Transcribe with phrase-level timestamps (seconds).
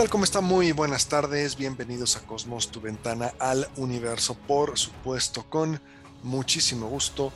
[0.00, 0.08] Tal?
[0.08, 0.40] ¿Cómo está?
[0.40, 1.58] Muy buenas tardes.
[1.58, 5.78] Bienvenidos a Cosmos, tu ventana al universo, por supuesto, con
[6.22, 7.34] muchísimo gusto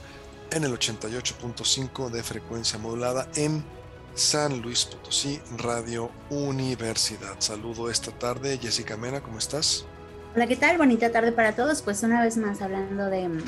[0.50, 3.62] en el 88.5 de frecuencia modulada en
[4.14, 7.34] San Luis Potosí, Radio Universidad.
[7.38, 8.56] Saludo esta tarde.
[8.56, 9.84] Jessica Mena, ¿cómo estás?
[10.34, 10.78] Hola, ¿qué tal?
[10.78, 11.82] Bonita tarde para todos.
[11.82, 13.42] Pues una vez más hablando de mm,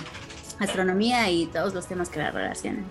[0.58, 2.84] astronomía y todos los temas que la relacionan.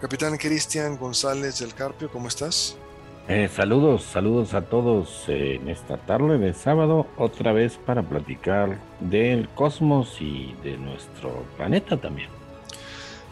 [0.00, 2.76] Capitán Cristian González del Carpio, ¿cómo estás?
[3.32, 9.48] Eh, saludos, saludos a todos en esta tarde de sábado, otra vez para platicar del
[9.50, 12.28] cosmos y de nuestro planeta también.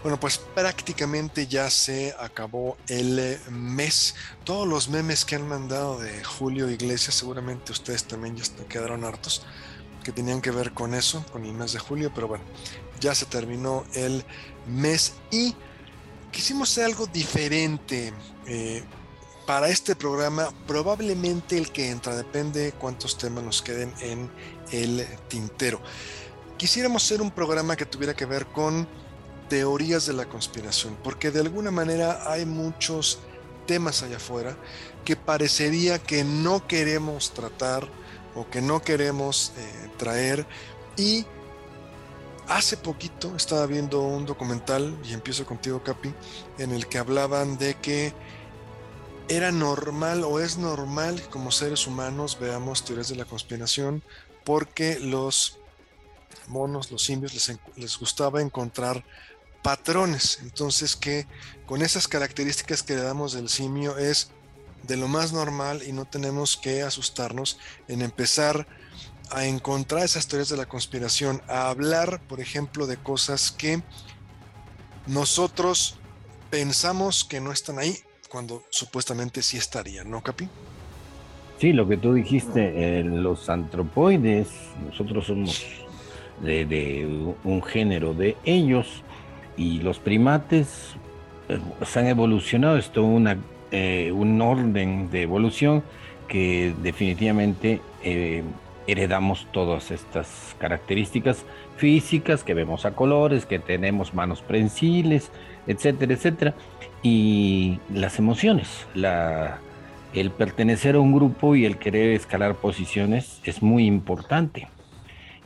[0.05, 4.15] Bueno, pues prácticamente ya se acabó el mes.
[4.45, 9.45] Todos los memes que han mandado de Julio Iglesias, seguramente ustedes también ya quedaron hartos,
[10.05, 12.45] que tenían que ver con eso, con el mes de julio, pero bueno,
[13.01, 14.23] ya se terminó el
[14.69, 15.57] mes y
[16.31, 18.13] quisimos hacer algo diferente.
[18.47, 18.85] Eh,
[19.49, 24.31] para este programa, probablemente el que entra, depende cuántos temas nos queden en
[24.73, 25.81] el tintero.
[26.59, 28.87] Quisiéramos hacer un programa que tuviera que ver con
[29.49, 33.21] teorías de la conspiración, porque de alguna manera hay muchos
[33.67, 34.55] temas allá afuera
[35.03, 37.89] que parecería que no queremos tratar
[38.35, 40.47] o que no queremos eh, traer
[40.99, 41.25] y
[42.49, 46.13] hace poquito estaba viendo un documental y empiezo contigo Capi
[46.59, 48.13] en el que hablaban de que
[49.29, 54.03] era normal o es normal que como seres humanos veamos teorías de la conspiración
[54.45, 55.59] porque los
[56.47, 57.35] monos, los simios,
[57.77, 59.05] les, gustaba encontrar
[59.63, 60.39] patrones.
[60.43, 61.27] Entonces que
[61.67, 64.31] con esas características que le damos del simio es
[64.85, 67.59] de lo más normal y no tenemos que asustarnos
[67.89, 68.67] en empezar
[69.31, 73.83] a encontrar esas teorías de la conspiración, a hablar, por ejemplo, de cosas que
[75.07, 75.97] nosotros
[76.49, 80.49] pensamos que no están ahí cuando supuestamente sí estaría, ¿no, Capi?
[81.59, 84.49] Sí, lo que tú dijiste, los antropoides,
[84.87, 85.65] nosotros somos
[86.41, 89.03] de, un género de ellos
[89.57, 90.95] y los primates
[91.49, 93.39] eh, se han evolucionado, es una,
[93.73, 95.83] eh, un orden de evolución
[96.29, 98.45] que definitivamente eh,
[98.87, 101.45] heredamos todas estas características
[101.77, 105.33] físicas que vemos a colores, que tenemos manos prensiles,
[105.67, 106.55] etcétera, etcétera
[107.03, 109.59] y las emociones, la,
[110.15, 114.69] el pertenecer a un grupo y el querer escalar posiciones es muy importante.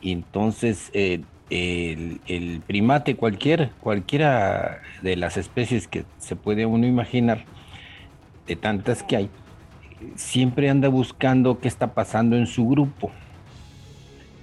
[0.01, 7.45] Y entonces eh, el, primate, cualquier, cualquiera de las especies que se puede uno imaginar,
[8.47, 9.29] de tantas que hay,
[10.15, 13.11] siempre anda buscando qué está pasando en su grupo.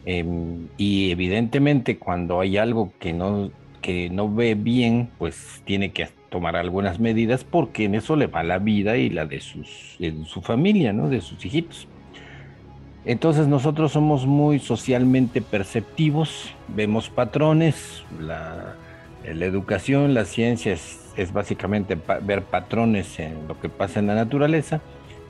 [0.07, 3.51] Em, y evidentemente cuando hay algo que no,
[3.83, 8.43] que no ve bien, pues tiene que tomar algunas medidas porque en eso le va
[8.43, 11.09] la vida y la de, sus, su familia, ¿no?
[11.09, 11.87] de sus hijitos.
[13.05, 18.77] Entonces nosotros somos muy socialmente perceptivos, vemos patrones, la,
[19.25, 20.77] educación, la ciencia
[21.17, 24.81] es básicamente ver patrones en lo que pasa en la naturaleza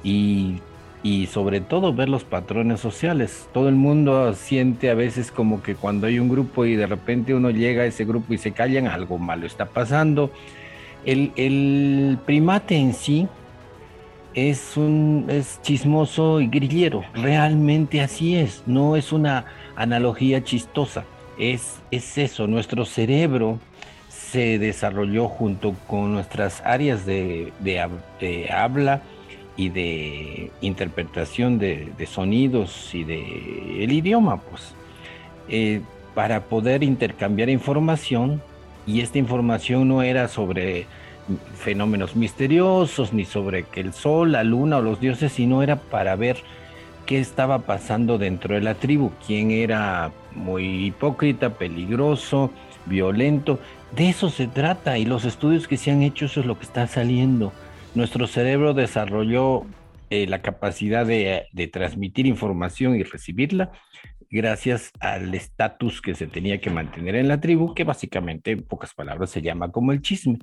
[0.04, 0.58] y,
[1.02, 3.48] y, sobre todo ver los patrones sociales.
[3.52, 7.34] Todo el mundo siente a veces como que cuando hay un grupo y de repente
[7.34, 10.30] uno llega a ese grupo y se callan, algo malo está pasando
[11.04, 13.28] el, primate en sí
[14.34, 19.44] es un es chismoso y grillero, realmente así es, no es una
[19.76, 21.04] analogía chistosa,
[21.38, 23.58] es, es eso, nuestro cerebro
[24.30, 27.52] se desarrolló junto con nuestras áreas de,
[28.52, 29.02] habla
[29.56, 34.74] y de interpretación de, sonidos y de el idioma, pues,
[35.48, 35.80] eh,
[36.14, 38.40] para poder intercambiar información
[38.86, 40.86] y esta información no era sobre
[41.54, 46.16] fenómenos misteriosos, ni sobre que el sol, la luna o los dioses, sino era para
[46.16, 46.38] ver
[47.06, 52.50] qué estaba pasando dentro de la tribu, quién era muy hipócrita, peligroso,
[52.86, 53.58] violento.
[53.96, 56.64] De eso se trata y los estudios que se han hecho, eso es lo que
[56.64, 57.52] está saliendo.
[57.94, 59.64] Nuestro cerebro desarrolló
[60.10, 63.72] eh, la capacidad de, de transmitir información y recibirla
[64.30, 68.94] gracias al estatus que se tenía que mantener en la tribu, que básicamente, en pocas
[68.94, 70.38] palabras, se llama como el chisme.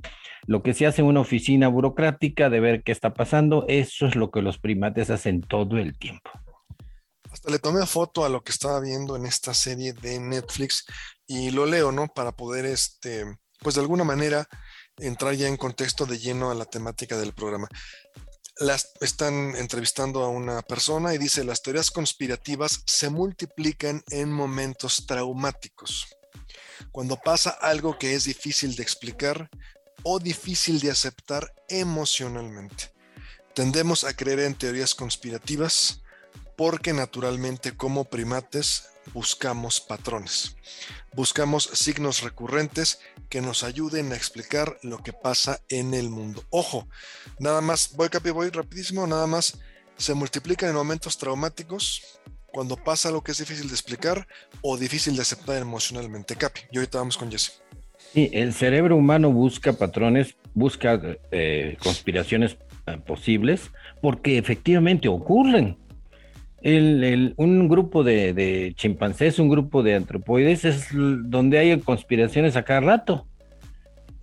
[0.46, 4.16] Lo que se hace en una oficina burocrática de ver qué está pasando, eso es
[4.16, 6.30] lo que los primates hacen todo el tiempo.
[7.32, 10.86] Hasta le tomé foto a lo que estaba viendo en esta serie de Netflix
[11.26, 12.08] y lo leo, ¿no?
[12.08, 13.26] Para poder, este,
[13.62, 14.48] pues de alguna manera
[14.98, 17.68] entrar ya en contexto de lleno a la temática del programa
[18.60, 25.06] las, están entrevistando a una persona y dice, las teorías conspirativas se multiplican en momentos
[25.06, 26.08] traumáticos.
[26.92, 29.50] Cuando pasa algo que es difícil de explicar
[30.04, 32.94] o difícil de aceptar emocionalmente.
[33.54, 36.02] Tendemos a creer en teorías conspirativas
[36.56, 40.56] porque naturalmente como primates buscamos patrones.
[41.14, 43.00] Buscamos signos recurrentes
[43.30, 46.44] que nos ayuden a explicar lo que pasa en el mundo.
[46.50, 46.88] Ojo,
[47.40, 49.60] nada más, voy capi, voy rapidísimo, nada más
[49.98, 54.28] se multiplican en momentos traumáticos cuando pasa lo que es difícil de explicar
[54.62, 56.36] o difícil de aceptar emocionalmente.
[56.36, 57.62] Capi, y ahorita vamos con Jesse.
[58.14, 61.00] Sí, el cerebro humano busca patrones, busca
[61.32, 63.72] eh, conspiraciones eh, posibles
[64.02, 65.78] porque efectivamente ocurren
[66.64, 73.28] un grupo de, chimpancés, un grupo de antropoides, es donde hay conspiraciones a cada rato.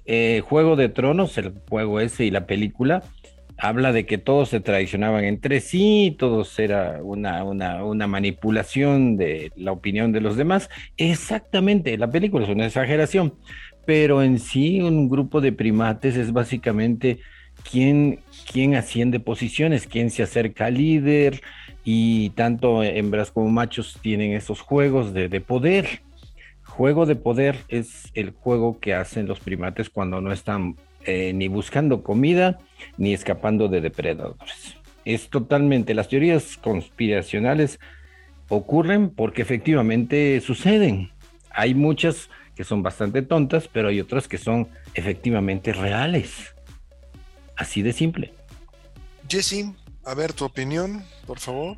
[0.06, 3.02] Eh, juego de Tronos, el juego ese y la película,
[3.56, 9.72] habla de que todos se traicionaban entre sí, todos era una, una, manipulación de la
[9.72, 10.68] opinión de los demás.
[10.96, 13.34] Exactamente, la película es una exageración,
[13.86, 17.20] pero en sí un grupo de primates es básicamente
[17.70, 18.20] quién,
[18.50, 21.40] quién asciende posiciones, quién se acerca al líder,
[21.84, 26.00] y tanto hembras como machos tienen esos juegos de, poder.
[26.64, 31.48] Juego de poder es el juego que hacen los primates cuando no están eh, ni
[31.48, 32.58] buscando comida
[32.96, 34.76] ni escapando de depredadores.
[35.04, 37.78] Es totalmente, las teorías conspiracionales
[38.48, 41.10] ocurren porque efectivamente suceden.
[41.50, 46.54] Hay muchas que son bastante tontas, pero hay otras que son efectivamente reales.
[47.56, 48.32] Así de simple.
[49.28, 49.66] Jesse,
[50.04, 51.76] a ver tu opinión, por favor.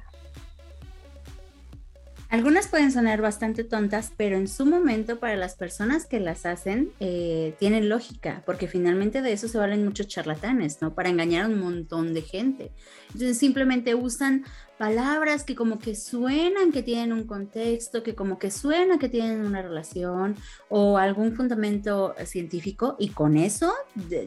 [2.28, 6.90] Algunas pueden sonar bastante tontas, pero en su momento para las personas que las hacen
[6.98, 10.92] eh, tienen lógica, porque finalmente de eso se valen muchos charlatanes, ¿no?
[10.92, 12.72] Para engañar a un montón de gente.
[13.12, 14.44] Entonces simplemente usan
[14.76, 19.46] palabras que como que suenan que tienen un contexto, que como que suena que tienen
[19.46, 20.36] una relación
[20.68, 23.72] o algún fundamento científico y con eso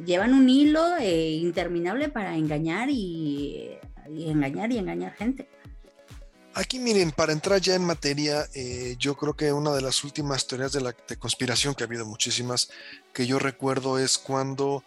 [0.05, 3.71] llevan un hilo eh, interminable para engañar y
[4.17, 5.47] engañar y engañar gente.
[6.53, 10.47] Aquí miren, para entrar ya en materia, eh, yo creo que una de las últimas
[10.47, 12.69] teorías de, la, conspiración, que ha habido muchísimas,
[13.13, 14.83] que yo recuerdo es cuando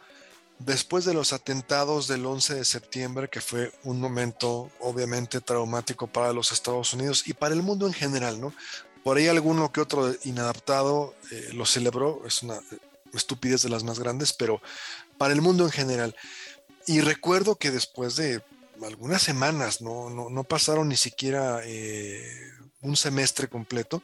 [0.58, 6.32] después de los atentados del 11 de septiembre, que fue un momento obviamente traumático para
[6.32, 8.52] los Estados Unidos y para el mundo en general, ¿no?
[9.04, 12.60] Por ahí alguno que otro inadaptado eh, lo celebró, es una
[13.14, 14.60] estupidez de las más grandes, pero
[15.16, 16.14] para el mundo en general.
[16.86, 18.42] Y recuerdo que después de
[18.84, 22.25] algunas semanas, no, no, pasaron ni siquiera eh,
[22.81, 24.02] un semestre completo,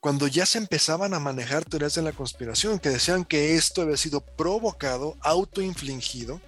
[0.00, 3.96] cuando ya se empezaban a manejar teorías de la conspiración, que decían que esto había
[3.96, 6.40] sido provocado, autoinfligido,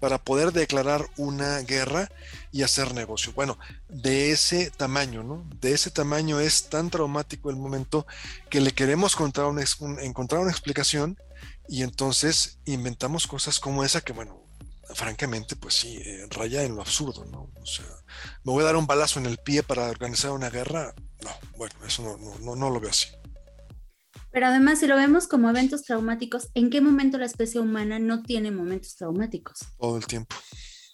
[0.00, 2.10] para poder declarar una guerra
[2.52, 3.32] y hacer negocio.
[3.34, 5.48] Bueno, de ese tamaño, ¿no?
[5.60, 8.06] De ese tamaño es tan traumático el momento
[8.48, 9.52] que le queremos encontrar
[10.00, 11.18] encontrar una explicación
[11.68, 14.47] y entonces inventamos cosas como esa que, bueno,
[14.94, 17.50] francamente, pues sí, eh, raya en lo absurdo, ¿no?
[17.60, 17.86] O sea,
[18.44, 20.94] me voy a dar un balazo en el pie para organizar una guerra.
[21.22, 23.08] No, bueno, eso no, no, no, lo veo así.
[24.30, 28.22] Pero además, si lo vemos como eventos traumáticos, ¿en qué momento la especie humana no
[28.22, 29.58] tiene momentos traumáticos?
[29.78, 30.36] Todo el tiempo.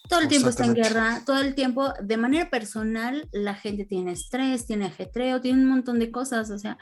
[0.07, 4.11] Todo el tiempo está en guerra, todo el tiempo, de manera personal, la gente tiene
[4.11, 6.77] estrés, tiene ajetreo, tiene un montón de cosas, o sea,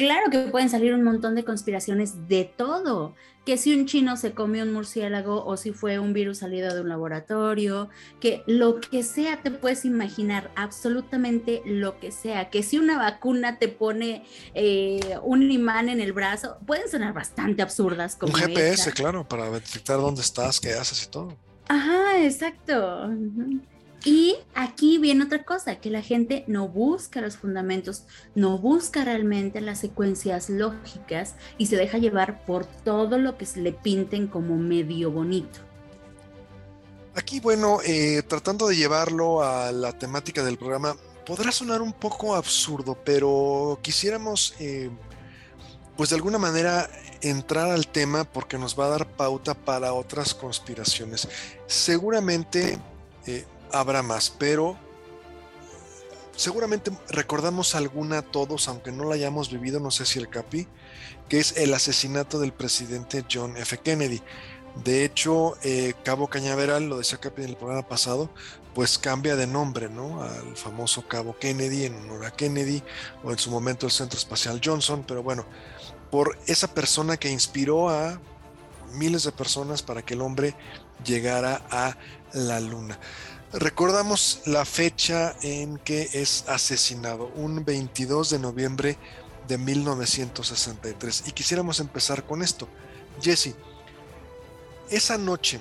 [0.00, 3.14] claro que pueden salir un montón de conspiraciones de todo,
[3.44, 6.80] que si un chino se comió un murciélago o si fue un virus salido de
[6.80, 12.78] un laboratorio, que lo que sea te puedes imaginar, absolutamente lo que sea, que si
[12.78, 18.16] una vacuna te pone eh, un imán en el brazo, pueden sonar bastante absurdas.
[18.16, 21.36] Como un GPS, claro, para detectar dónde estás, qué haces y todo.
[21.68, 23.10] Ajá, exacto.
[24.04, 28.04] Y aquí viene otra cosa, que la gente no busca los fundamentos,
[28.34, 33.60] no busca realmente las secuencias lógicas y se deja llevar por todo lo que se
[33.60, 35.60] le pinten como medio bonito.
[37.14, 42.34] Aquí, bueno, eh, tratando de llevarlo a la temática del programa, podrá sonar un poco
[42.34, 44.88] absurdo, pero quisiéramos, eh,
[45.96, 46.88] pues de alguna manera,
[47.20, 51.28] entrar al tema porque nos va a dar pauta para otras conspiraciones.
[51.66, 52.78] Seguramente...
[53.26, 54.76] Eh, habrá más, pero
[56.36, 60.66] seguramente recordamos alguna todos, aunque no la hayamos vivido, no sé si el Capi,
[61.28, 63.78] que es el asesinato del presidente John F.
[63.78, 64.22] Kennedy.
[64.84, 68.30] De hecho, eh, Cabo Cañaveral, lo decía Capi en el programa pasado,
[68.74, 70.22] pues cambia de nombre, ¿no?
[70.22, 72.82] Al famoso Cabo Kennedy en honor a Kennedy,
[73.24, 75.44] o en su momento el Centro Espacial Johnson, pero bueno,
[76.10, 78.20] por esa persona que inspiró a
[78.94, 80.54] miles de personas para que el hombre
[81.04, 81.96] llegara a
[82.32, 82.98] la luna.
[83.52, 88.96] Recordamos la fecha en que es asesinado, un 22 de noviembre
[89.48, 91.24] de 1963.
[91.26, 92.68] Y quisiéramos empezar con esto.
[93.20, 93.56] Jesse,
[94.88, 95.60] esa noche,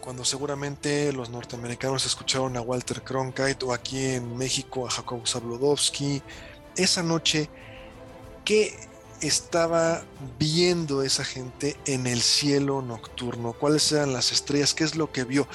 [0.00, 6.22] cuando seguramente los norteamericanos escucharon a Walter Cronkite o aquí en México a Jacob Zabludovsky,
[6.76, 7.50] esa noche,
[8.44, 8.78] ¿qué
[9.20, 10.04] estaba
[10.38, 13.52] viendo esa gente en el cielo nocturno?
[13.52, 14.74] ¿Cuáles eran las estrellas?
[14.74, 15.48] ¿Qué es lo que vio?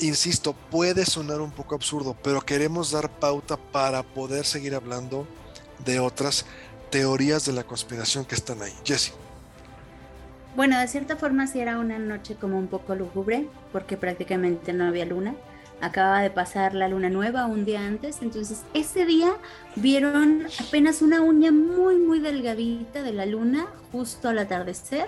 [0.00, 5.26] Insisto, puede sonar un poco absurdo, pero queremos dar pauta para poder seguir hablando
[5.84, 6.46] de otras
[6.90, 8.72] teorías de la conspiración que están ahí.
[8.84, 9.12] Jesse.
[10.56, 14.86] Bueno, de cierta forma sí era una noche como un poco lúgubre, porque prácticamente no
[14.86, 15.34] había luna
[15.80, 19.32] acaba de pasar la luna nueva un día antes, entonces ese día
[19.76, 25.06] vieron apenas una uña muy muy delgadita de la luna justo al atardecer.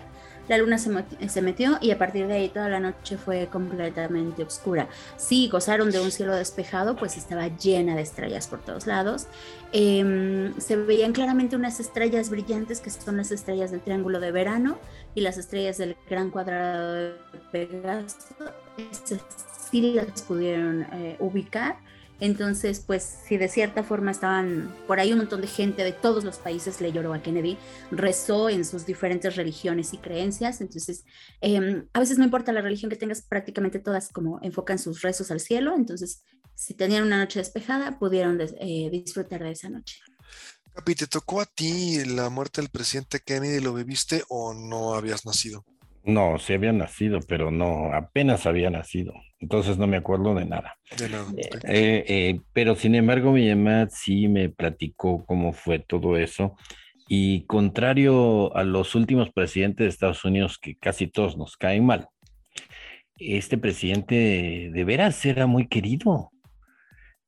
[0.49, 4.89] La luna se, metió y a partir de ahí toda la noche fue completamente oscura.
[5.17, 9.27] Sí, gozaron de un cielo despejado, pues estaba llena de estrellas por todos lados.
[9.73, 14.79] Em, se veían claramente unas estrellas brillantes que son las estrellas del Triángulo de Verano
[15.15, 17.15] y las estrellas del Gran Cuadrado de
[17.53, 18.17] Pegaso
[19.71, 21.79] sí las pudieron eh, ubicar.
[22.21, 26.23] Entonces, pues si de cierta forma estaban por ahí un montón de gente de todos
[26.25, 27.57] los países le lloró a Kennedy,
[27.91, 30.61] rezó en sus diferentes religiones y creencias.
[30.61, 31.05] Entonces,
[31.41, 35.31] em, a veces no importa la religión que tengas, prácticamente todas como enfocan sus rezos
[35.31, 35.75] al cielo.
[35.77, 36.23] Entonces,
[36.55, 39.99] si tenían una noche despejada, pudieron eh, disfrutar de esa noche.
[40.75, 43.61] Capi, ¿te tocó a ti la muerte del presidente Kennedy?
[43.61, 45.65] ¿Lo viviste o no habías nacido?
[46.05, 49.13] No, sí había nacido, pero no, apenas había nacido.
[49.41, 50.77] Entonces no me acuerdo de nada.
[50.97, 51.27] De nada.
[51.65, 56.57] Eh, eh, pero sin embargo, mi mamá sí me platicó cómo fue todo eso.
[57.09, 62.09] Y contrario a los últimos presidentes de Estados Unidos, que casi todos nos caen mal,
[63.17, 66.31] este presidente de veras era muy querido.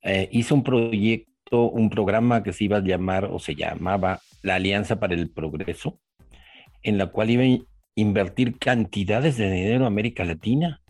[0.03, 4.57] Eh, hizo un proyecto, un programa que se iba a llamar o se llamaba la
[4.57, 5.99] Alianza para el Progreso,
[6.83, 7.65] en la cual iba
[7.95, 10.82] invertir cantidades de dinero a América Latina,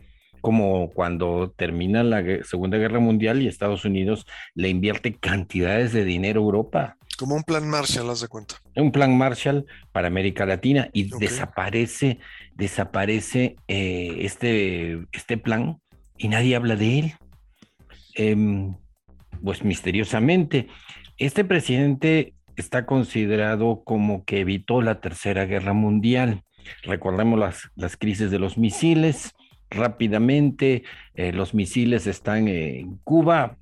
[0.43, 6.41] como cuando termina la Segunda Guerra Mundial y Estados Unidos le invierte cantidades de dinero
[6.41, 6.97] a Europa.
[7.17, 8.57] Como un plan Marshall, haz de cuenta.
[8.77, 12.19] Un plan Marshall para América Latina y desaparece,
[12.55, 15.79] desaparece eh, este, este plan
[16.19, 17.15] y nadie habla de él.
[18.15, 18.75] Em,
[19.43, 20.69] pues misteriosamente,
[21.17, 26.43] este presidente está considerado como que evitó la Tercera Guerra Mundial
[26.83, 27.39] Recordemos
[27.77, 29.33] las, crisis de los misiles.
[29.73, 33.57] Rápidamente, eh, los misiles están en Cuba,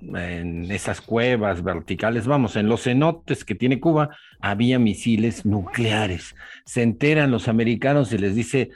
[0.00, 6.34] en esas cuevas verticales, vamos, en los cenotes que tiene Cuba, había misiles nucleares.
[6.64, 8.70] Se enteran los americanos y les dice,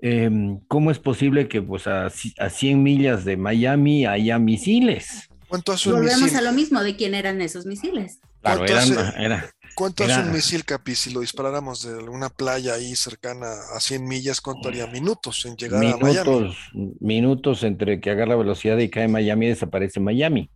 [0.00, 5.28] em, ¿cómo es posible que pues, a, a 100 millas de Miami haya misiles?
[5.48, 8.18] ¿Cuánto hace Volvemos a lo mismo de quién eran esos misiles.
[8.42, 10.94] Claro, eran, ¿Cuánto hace un misil, Capi?
[10.94, 14.86] Si lo disparáramos de una playa ahí cercana a 100 millas, ¿cuánto haría?
[14.86, 16.54] Minutos en llegar a Miami.
[17.00, 20.50] Minutos entre que agarra velocidad y cae en Miami y desaparece Miami.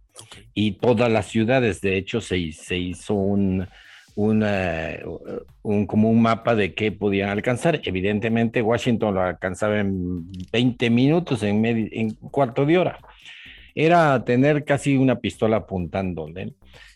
[0.55, 3.69] Y todas las ciudades, de hecho, se, se hizo un,
[4.17, 7.81] un, como un mapa de qué podían alcanzar.
[7.85, 12.99] Evidentemente, Washington lo alcanzaba en 20 minutos, en, en cuarto de hora.
[13.75, 16.27] Era tener casi una pistola apuntando.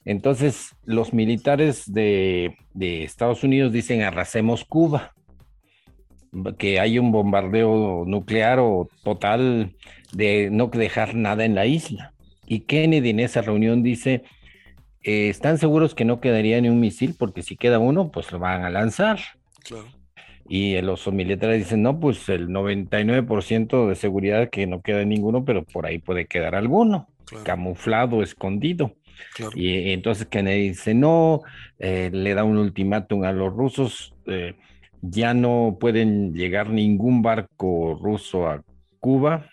[0.04, 5.14] Entonces, los militares de, Estados Unidos dicen arrasemos Cuba,
[6.58, 9.74] que hay un bombardeo nuclear o total
[10.12, 12.14] de no dejar nada en la isla.
[12.46, 14.24] Y Kennedy en esa reunión dice,
[15.02, 17.14] eh, ¿están seguros que no quedaría ni un misil?
[17.18, 19.20] Porque si queda uno, pues lo van a lanzar.
[20.48, 25.64] Y los militares dicen, no, pues el 99% de seguridad que no queda ninguno, pero
[25.64, 27.08] por ahí puede quedar alguno,
[27.44, 28.94] camuflado, escondido.
[29.54, 31.42] Y entonces Kennedy dice, no,
[31.78, 34.54] eh, le da un ultimátum a los rusos, eh,
[35.00, 38.62] ya no pueden llegar ningún barco ruso a
[39.00, 39.48] Cuba,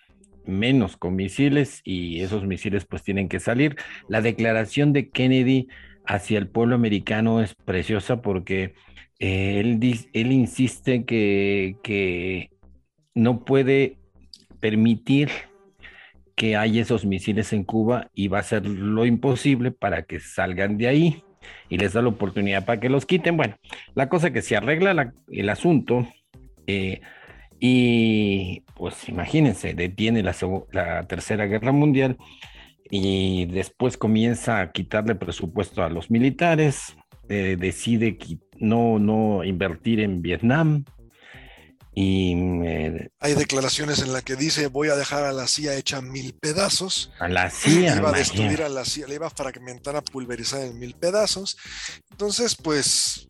[0.46, 3.76] menos con misiles, y esos misiles pues tienen que salir.
[4.08, 5.68] La declaración de Kennedy
[6.06, 8.74] hacia el pueblo americano es preciosa porque
[9.20, 12.50] eh, él, insiste que
[13.14, 13.98] no puede
[14.60, 15.30] permitir
[16.40, 20.78] que hay esos misiles en Cuba y va a hacer lo imposible para que salgan
[20.78, 21.24] de ahí
[21.68, 23.36] y les da la oportunidad para que los quiten.
[23.36, 23.58] Bueno,
[23.94, 26.08] la cosa que se arregla el asunto
[26.66, 27.02] eh,
[27.60, 30.34] y pues imagínense, detiene la,
[30.72, 32.16] la Tercera Guerra Mundial
[32.90, 36.96] y después comienza a quitarle presupuesto a los militares,
[37.28, 38.18] eh, decide
[38.60, 40.86] no, no invertir en Vietnam.
[42.02, 42.34] Y
[43.20, 47.12] hay declaraciones en las que dice voy a dejar a la CIA hecha mil pedazos.
[47.20, 47.98] A la CIA.
[47.98, 51.58] Iba a destruir a la CIA, le iba a fragmentar, a pulverizar en mil pedazos.
[52.10, 53.28] Entonces, pues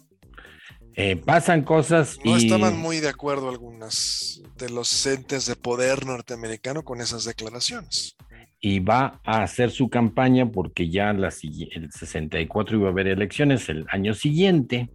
[0.94, 2.20] eh, pasan cosas.
[2.24, 8.18] No estaban muy de acuerdo algunas de los entes de poder norteamericano con esas declaraciones
[8.62, 13.68] y va a hacer su campaña porque ya la, el 64 iba a haber elecciones
[13.70, 14.90] el año siguiente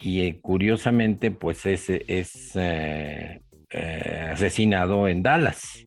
[0.00, 3.40] y eh, curiosamente pues es, es eh,
[3.70, 5.86] eh, asesinado en Dallas,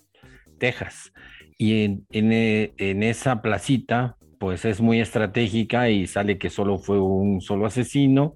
[0.59, 1.11] Texas.
[1.57, 7.41] Y en, en, esa placita pues es muy estratégica y sale que solo fue un
[7.41, 8.33] solo asesino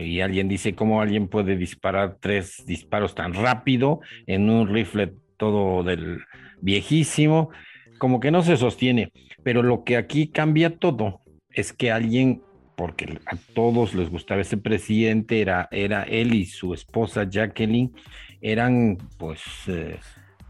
[0.00, 5.84] y alguien dice cómo alguien puede disparar tres disparos tan rápido en un rifle todo
[5.84, 6.20] del
[6.60, 7.50] viejísimo
[7.98, 9.12] como que no se sostiene,
[9.42, 12.42] pero lo que aquí cambia todo es que alguien,
[12.76, 17.92] porque a todos les gustaba ese presidente, era, era él y su esposa Jacqueline,
[18.40, 19.40] eran pues...
[19.68, 19.98] Eh,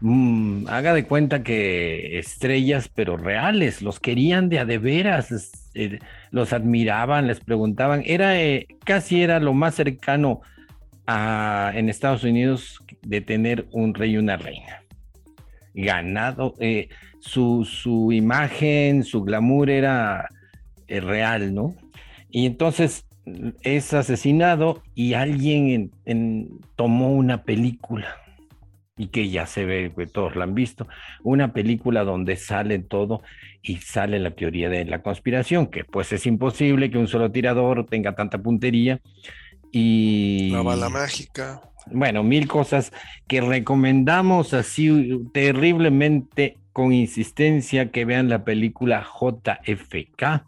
[0.01, 5.99] mm, haga de cuenta que estrellas, pero reales, los querían de a de veras, eh,
[6.31, 10.41] los admiraban, les preguntaban, era eh, casi era lo más cercano
[11.07, 14.81] a, en Estados Unidos de tener un rey y una reina.
[15.73, 16.55] Ganado,
[17.19, 20.29] su, imagen, su glamour era
[20.87, 21.75] real, ¿no?
[22.35, 23.05] Y entonces
[23.61, 25.91] es asesinado y alguien
[26.75, 28.17] tomó una película.
[28.97, 30.85] Y que ya se ve, que todos la han visto,
[31.23, 33.21] una película donde sale todo
[33.61, 37.85] y sale la teoría de la conspiración, que pues es imposible que un solo tirador
[37.85, 38.99] tenga tanta puntería
[39.71, 40.49] y...
[40.51, 41.61] La bala mágica.
[41.89, 42.91] Bueno, mil cosas
[43.29, 50.43] que recomendamos así terriblemente con insistencia que vean la película JFK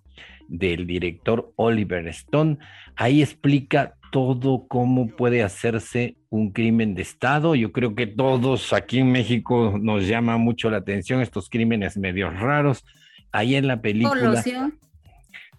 [0.47, 2.57] del director Oliver Stone.
[2.95, 7.55] Ahí explica todo cómo puede hacerse un crimen de Estado.
[7.55, 12.29] Yo creo que todos aquí en México nos llama mucho la atención estos crímenes medio
[12.29, 12.83] raros.
[13.31, 14.43] Ahí en la película...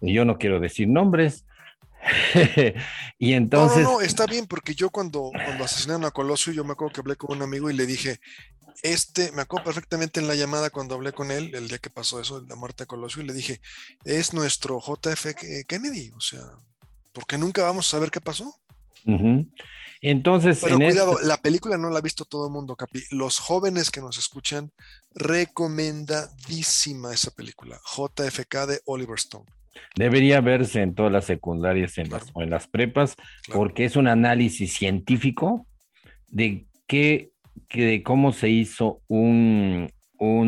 [0.01, 1.45] Yo no quiero decir nombres.
[3.19, 3.83] y entonces...
[3.83, 7.01] No, no, está bien, porque yo cuando, cuando asesinaron a Colosio, yo me acuerdo que
[7.01, 8.19] hablé con un amigo y le dije,
[8.83, 12.19] este, me acuerdo perfectamente en la llamada cuando hablé con él, el día que pasó
[12.19, 13.61] eso, la muerte de Colosio, y le dije,
[14.05, 15.35] es nuestro JF
[15.67, 16.41] Kennedy, o sea,
[17.13, 18.55] porque nunca vamos a saber qué pasó.
[20.01, 23.01] Entonces, pero cuidado, la película no la ha visto todo el mundo, Capi.
[23.11, 24.71] Los jóvenes que nos escuchan,
[25.13, 29.45] recomendadísima esa película, JFK de Oliver Stone.
[29.95, 33.15] Debería verse en todas las secundarias en las, o en las prepas,
[33.51, 35.67] porque es un análisis científico
[36.27, 37.31] de qué
[37.73, 39.89] de cómo se hizo un,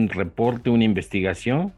[0.09, 1.73] reporte, una investigación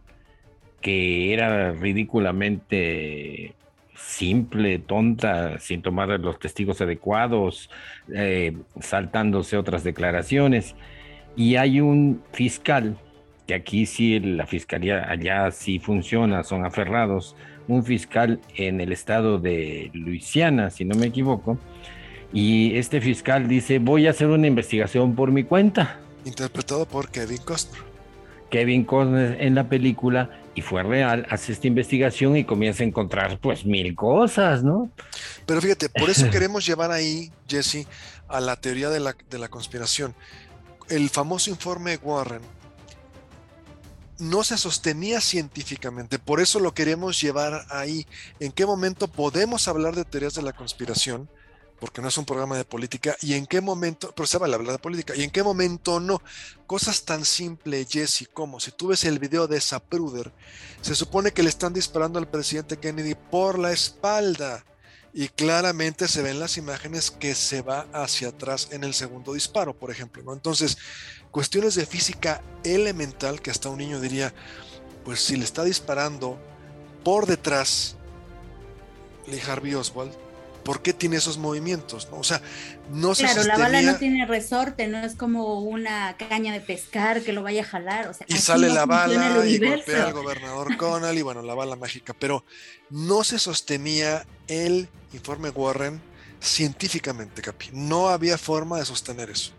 [0.82, 3.56] que era ridículamente
[3.96, 7.70] simple, tonta, sin tomar los testigos adecuados,
[8.14, 10.76] eh, saltándose otras declaraciones.
[11.36, 12.98] Y hay un fiscal,
[13.48, 17.36] que aquí sí la fiscalía allá sí funciona, son aferrados,
[17.68, 21.58] un fiscal en el estado de Luisiana, si no me equivoco,
[22.34, 26.00] y este fiscal dice, voy a hacer una investigación por mi cuenta.
[26.26, 27.82] Interpretado por Kevin Costner.
[28.50, 33.40] Kevin Costner en la película, y fue real, hace esta investigación y comienza a encontrar
[33.40, 34.90] pues mil cosas, ¿no?
[35.46, 37.88] Pero fíjate, por eso queremos llevar ahí, Jesse,
[38.28, 40.16] a la teoría de la, de la conspiración.
[40.90, 42.42] El famoso informe Warren
[44.20, 48.08] no se sostenía científicamente, por eso lo queremos llevar ahí.
[48.40, 51.30] ¿En qué momento podemos hablar de teorías de la conspiración?
[51.84, 54.56] Porque no es un programa de política, y en qué momento, pero se va a
[54.56, 56.22] hablar de política, y en qué momento no.
[56.66, 60.32] Cosas tan simples, Jesse, como si tú ves el video de Zapruder,
[60.80, 64.64] se supone que le están disparando al presidente Kennedy por la espalda,
[65.14, 69.78] y claramente se ven las imágenes que se va hacia atrás en el segundo disparo,
[69.78, 70.32] por ejemplo, ¿no?
[70.32, 70.78] Entonces,
[71.32, 74.34] cuestiones de física elemental que hasta un niño diría,
[75.04, 76.40] pues si le está disparando
[77.04, 77.98] por detrás,
[79.28, 80.14] Lee Harvey Oswald,
[80.64, 82.08] ¿por qué tiene esos movimientos?
[82.12, 82.42] O sea,
[82.92, 87.22] no se Claro, la bala no tiene resorte, no es como una caña de pescar
[87.22, 88.08] que lo vaya a jalar.
[88.08, 91.76] O sea, y sale la bala y golpea al gobernador Connell y bueno, la bala
[91.76, 92.46] mágica, pero
[92.90, 96.02] no se sostenía el informe Warren
[96.40, 97.68] científicamente, Capi.
[97.74, 99.52] No había forma de sostener eso.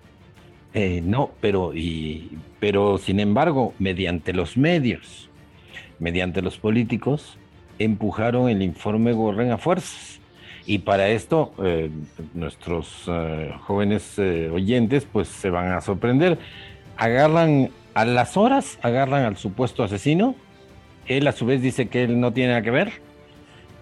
[0.74, 5.30] Eh, no, pero, y, pero sin embargo, mediante los medios,
[6.00, 7.38] mediante los políticos,
[7.78, 10.20] empujaron el informe Gorren a fuerzas.
[10.66, 11.90] Y para esto, eh,
[12.32, 16.38] nuestros eh, jóvenes oyentes, pues se van a sorprender.
[16.96, 20.34] Agarran a las horas, agarran al supuesto asesino.
[21.06, 22.92] Él a su vez dice que él no tiene nada que ver.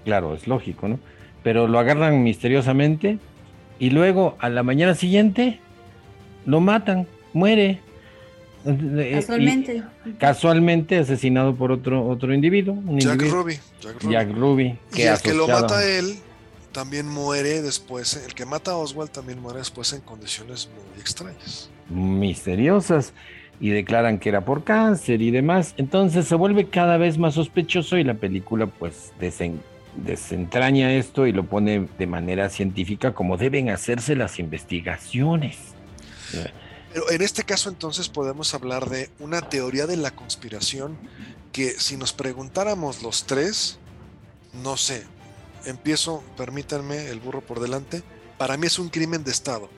[0.05, 0.99] Claro, es lógico, ¿no?
[1.43, 3.19] Pero lo agarran misteriosamente
[3.79, 5.61] y luego a la mañana siguiente
[6.47, 7.81] lo matan, muere.
[9.13, 9.83] Casualmente.
[10.19, 12.81] casualmente asesinado por otro, otro individuo.
[12.97, 13.59] Jack, Ruby,
[14.09, 14.79] Jack, Ruby.
[14.95, 16.15] y el que lo mata a él
[16.73, 18.17] también muere después.
[18.17, 21.71] El que mata a Oswald también muere después en condiciones muy extrañas.
[21.89, 23.13] Misteriosas.
[23.61, 25.75] Y declaran que era por cáncer y demás.
[25.77, 29.13] Entonces se vuelve cada vez más sospechoso y la película pues
[29.97, 35.59] desentraña esto y lo pone de manera científica como deben hacerse las investigaciones.
[36.93, 40.97] Pero en este caso entonces podemos hablar de una teoría de la conspiración
[41.53, 43.79] que si nos preguntáramos los tres,
[44.65, 45.05] no sé,
[45.67, 48.03] empiezo, permítanme el burro por delante,
[48.39, 49.69] para mí es un crimen de Estado.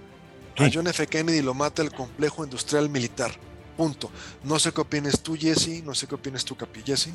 [0.56, 1.06] A John F.
[1.06, 3.32] Kennedy lo mata el complejo industrial militar.
[3.76, 4.10] Punto.
[4.44, 7.10] No sé qué opinas tú, Jesse, no sé qué opinas tú, Capi, Jesse.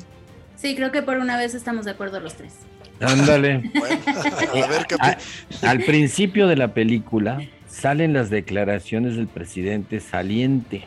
[0.56, 2.52] Sí, creo que por una vez estamos de acuerdo los tres.
[3.00, 3.72] Ándale.
[4.62, 5.22] a ver, Capi.
[5.62, 10.84] al principio de la película, salen las declaraciones del presidente saliente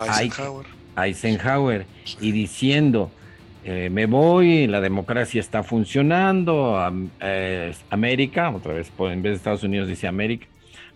[0.00, 1.86] Eisenhower, Eisenhower
[2.20, 3.10] y diciendo
[3.66, 6.78] eh, me voy, la democracia está funcionando,
[7.20, 10.46] eh, América, otra vez en vez de Estados Unidos dice América,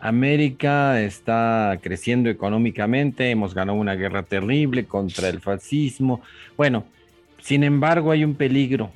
[0.00, 6.20] América está creciendo económicamente, hemos ganado una guerra terrible contra el fascismo.
[6.58, 6.84] Bueno,
[7.40, 8.90] sin embargo hay un peligro,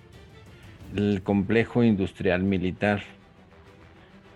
[0.94, 3.02] el complejo industrial militar,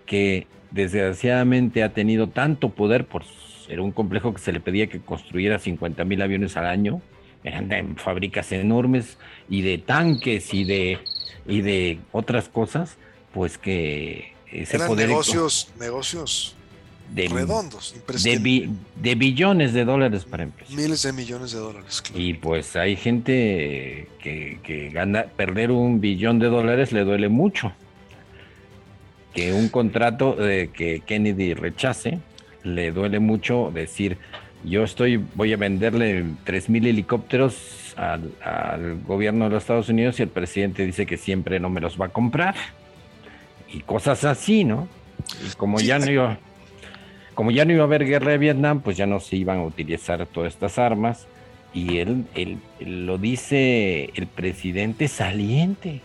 [0.07, 4.99] que desgraciadamente ha tenido tanto poder por ser un complejo que se le pedía que
[4.99, 7.01] construyera 50 mil aviones al año,
[7.47, 9.17] eran de fábricas enormes
[9.49, 10.99] y de tanques y de,
[11.47, 12.97] y de otras cosas,
[13.33, 16.55] pues que ese eran negocios, negocios
[17.13, 20.75] de, redondos, de, de, billones de dólares para empezar.
[20.75, 22.21] Miles de millones de dólares, claro.
[22.21, 27.71] Y pues hay gente que, que gana, perder un billón de dólares le duele mucho
[29.37, 32.17] que un contrato de que Kennedy rechace,
[32.63, 34.17] le duele mucho decir,
[34.63, 40.29] yo estoy, voy a venderle 3.000 helicópteros al, gobierno de los Estados Unidos y el
[40.29, 42.55] presidente dice que siempre no me los va a comprar.
[43.71, 44.87] Y cosas así, ¿no?
[45.57, 46.37] Como ya no iba,
[47.33, 49.63] como ya no iba a haber guerra de Vietnam, pues ya no se iban a
[49.63, 51.27] utilizar todas estas armas.
[51.73, 56.01] Y él, él lo dice el presidente saliente.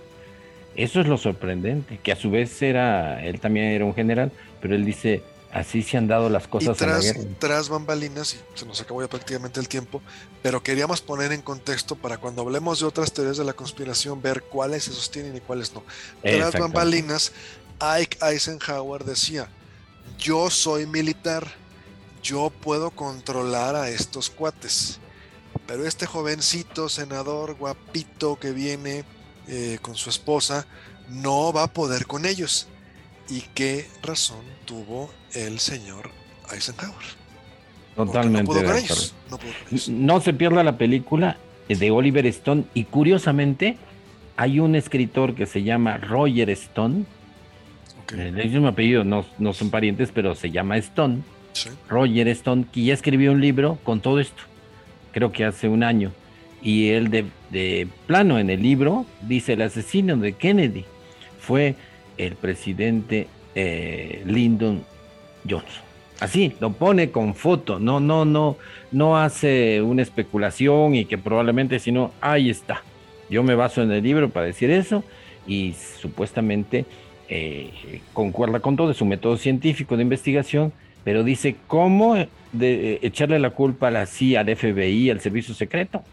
[0.75, 4.75] Eso es lo sorprendente, que a su vez era, él también era un general, pero
[4.75, 7.37] él dice, así se han dado las cosas tras, en la guerra.
[7.39, 10.03] Tras bambalinas, y se nos acabó ya prácticamente el tiempo,
[10.43, 14.43] pero queríamos poner en contexto para cuando hablemos de otras teorías de la conspiración, ver
[14.45, 15.85] cuáles se sostienen y cuáles no.
[16.23, 17.33] Tras bambalinas,
[17.79, 19.49] Ike Eisenhower decía,
[20.19, 21.47] yo soy militar,
[22.23, 24.99] yo puedo controlar a estos cuates.
[25.67, 29.05] Pero este jovencito, senador, guapito que viene
[29.49, 30.67] eh, con su esposa,
[31.09, 32.69] no va a poder con ellos.
[33.29, 36.11] ¿Y qué razón tuvo el señor
[36.53, 36.95] Eisenhower?
[37.97, 38.53] Totalmente.
[39.89, 41.37] No, se pierda la película
[41.69, 43.77] de Oliver Stone y curiosamente
[44.37, 47.05] hay un escritor que se llama Roger Stone.
[48.17, 51.21] El mismo apellido no, no, son parientes, pero se llama Stone.
[51.89, 54.43] Roger Stone, que ya escribió un libro con todo esto.
[55.13, 56.13] Creo que hace un año
[56.63, 60.85] y él de, plano en el libro dice el asesino de Kennedy
[61.41, 61.75] fue
[62.19, 64.85] el presidente eh, Lyndon
[65.49, 65.83] Johnson.
[66.21, 68.57] Así, lo pone con foto, no, no, no,
[68.93, 72.83] no hace una especulación y que probablemente, sino, ahí está.
[73.29, 75.03] Yo me baso en el libro para decir eso
[75.47, 76.85] y supuestamente
[77.29, 82.15] eh, concuerda con todo, es un método científico de investigación, pero dice cómo
[82.53, 86.05] de, echarle la culpa a la CIA, al FBI, al servicio secreto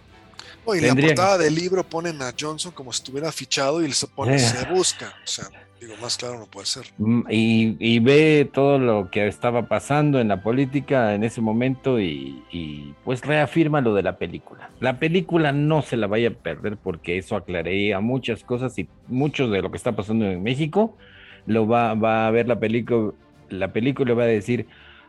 [0.76, 4.36] y la portada del libro ponen a Johnson como si estuviera fichado y se pone,
[4.36, 4.40] eh.
[4.40, 5.16] se busca.
[5.24, 6.88] O sea, digo, más claro no puede ser.
[6.98, 12.94] Mm, y, ve todo lo que estaba pasando en la política en ese momento y,
[13.04, 14.70] pues reafirma lo de la película.
[14.80, 19.50] La película no se la vaya a perder porque eso aclararía muchas cosas y mucho
[19.50, 20.98] de lo que está pasando en México
[21.46, 23.14] lo va, va a ver la película,
[23.50, 24.68] la película va a decir,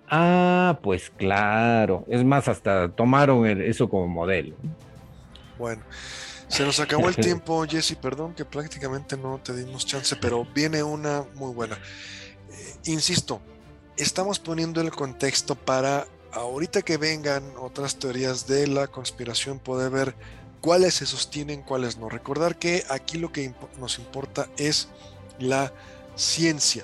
[0.09, 2.05] ah, pues claro.
[2.09, 4.57] Es más, hasta tomaron eso como modelo.
[5.59, 5.83] Bueno,
[6.51, 10.83] se nos acabó el tiempo, Jesse, perdón que prácticamente no te dimos chance, pero viene
[10.83, 11.77] una muy buena.
[11.77, 13.41] Eh, insisto,
[13.97, 20.15] estamos poniendo el contexto para ahorita que vengan otras teorías de la conspiración, poder ver
[20.61, 22.09] cuáles se sostienen, cuáles no.
[22.09, 24.89] Recordar que aquí lo que nos importa es
[25.39, 25.73] la
[26.17, 26.83] ciencia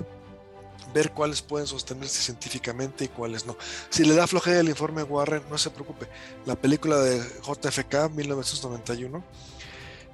[0.97, 3.57] ver cuáles pueden sostenerse científicamente y cuáles no.
[3.91, 6.09] Si le da flojera el informe Warren, no se preocupe.
[6.47, 9.23] La película de JFK 1991,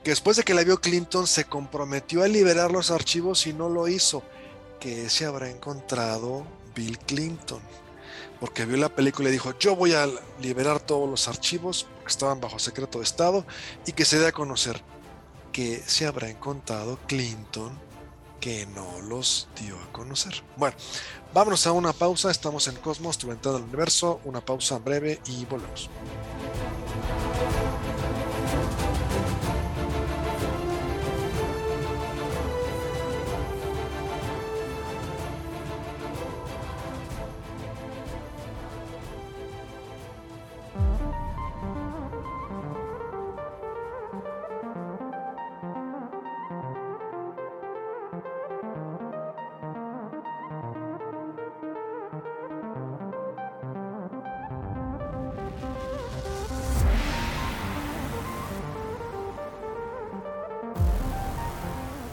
[0.02, 3.68] que después de que la vio Clinton se comprometió a liberar los archivos y no
[3.68, 4.22] lo hizo,
[4.80, 7.60] que se habrá encontrado Bill Clinton.
[8.40, 10.08] Porque vio la película y dijo, yo voy a
[10.40, 13.46] liberar todos los archivos que estaban bajo secreto de Estado
[13.86, 14.82] y que se dé a conocer
[15.52, 17.78] que se habrá encontrado Clinton
[18.40, 20.42] que no los dio a conocer.
[20.56, 20.74] Bueno,
[21.32, 22.30] vámonos a una pausa.
[22.30, 24.20] Estamos en Cosmos, tu ventana al universo.
[24.24, 25.88] Una pausa breve y volvemos.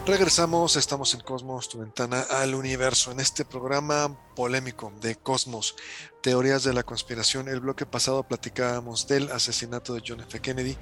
[0.10, 5.76] Regresamos, estamos en Cosmos, tu ventana al universo, en este programa polémico de Cosmos,
[6.24, 7.48] teorías de la conspiración.
[7.48, 10.40] El bloque pasado platicábamos del asesinato de John F.
[10.40, 10.76] Kennedy.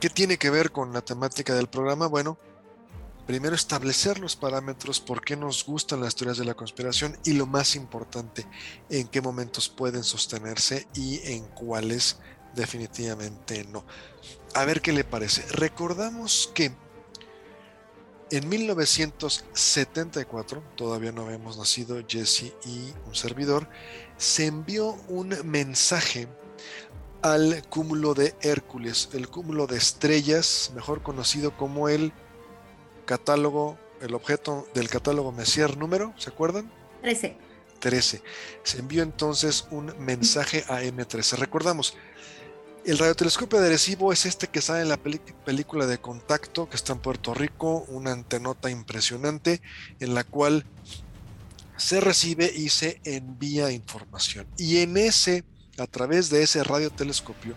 [0.00, 2.08] ¿Qué tiene que ver con la temática del programa?
[2.08, 2.36] Bueno,
[3.26, 7.46] primero establecer los parámetros, por qué nos gustan las teorías de la conspiración y lo
[7.46, 8.46] más importante,
[8.90, 12.18] en qué momentos pueden sostenerse y en cuáles
[12.54, 13.86] definitivamente no.
[14.52, 15.40] A ver qué le parece.
[15.52, 16.84] Recordamos que
[18.30, 23.68] en 1974, todavía no habíamos nacido Jesse y un servidor,
[24.16, 26.26] se envió un mensaje
[27.22, 32.12] al cúmulo de Hércules, el cúmulo de estrellas, mejor conocido como el
[33.04, 36.70] catálogo, el objeto del catálogo Messier número, ¿se acuerdan?
[37.02, 37.36] 13.
[37.78, 38.22] 13.
[38.62, 41.36] Se envió entonces un mensaje a M13.
[41.36, 41.96] Recordamos,
[42.86, 47.00] el radiotelescopio de es este que sale en la película de Contacto, que está en
[47.00, 49.60] Puerto Rico, una antenota impresionante
[49.98, 50.64] en la cual
[51.76, 54.46] se recibe y se envía información.
[54.56, 55.44] Y en ese,
[55.78, 57.56] a través de ese radiotelescopio,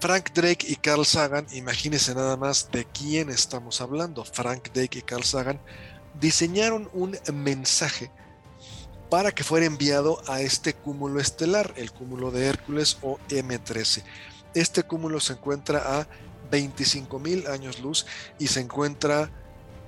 [0.00, 5.02] Frank Drake y Carl Sagan, imagínense nada más de quién estamos hablando, Frank Drake y
[5.02, 5.60] Carl Sagan,
[6.18, 8.10] diseñaron un mensaje
[9.10, 14.02] para que fuera enviado a este cúmulo estelar, el cúmulo de Hércules o M13.
[14.54, 16.08] Este cúmulo se encuentra a
[16.50, 18.06] 25.000 años luz
[18.38, 19.30] y se encuentra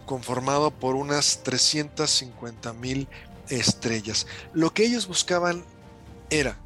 [0.07, 3.09] conformado por unas 350.000
[3.49, 4.27] estrellas.
[4.53, 5.65] Lo que ellos buscaban
[6.31, 6.61] era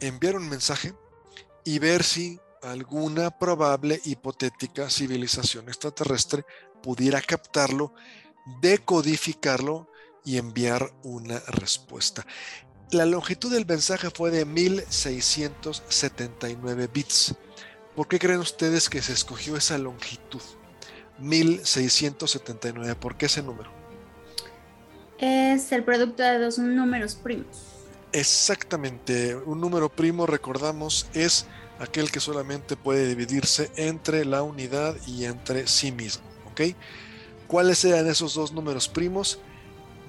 [0.00, 0.94] enviar un mensaje
[1.64, 6.44] y ver si alguna probable hipotética civilización extraterrestre
[6.82, 7.94] pudiera captarlo,
[8.60, 9.88] decodificarlo
[10.24, 12.24] y enviar una respuesta.
[12.90, 17.34] La longitud del mensaje fue de 1679 bits.
[17.96, 20.40] ¿Por qué creen ustedes que se escogió esa longitud?
[21.18, 22.94] 1679.
[22.96, 23.70] ¿Por qué ese número?
[25.18, 27.62] Es el producto de dos números primos.
[28.12, 29.36] Exactamente.
[29.36, 31.46] Un número primo, recordamos, es
[31.78, 36.24] aquel que solamente puede dividirse entre la unidad y entre sí mismo.
[36.50, 36.60] ¿Ok?
[37.48, 39.40] ¿Cuáles eran esos dos números primos?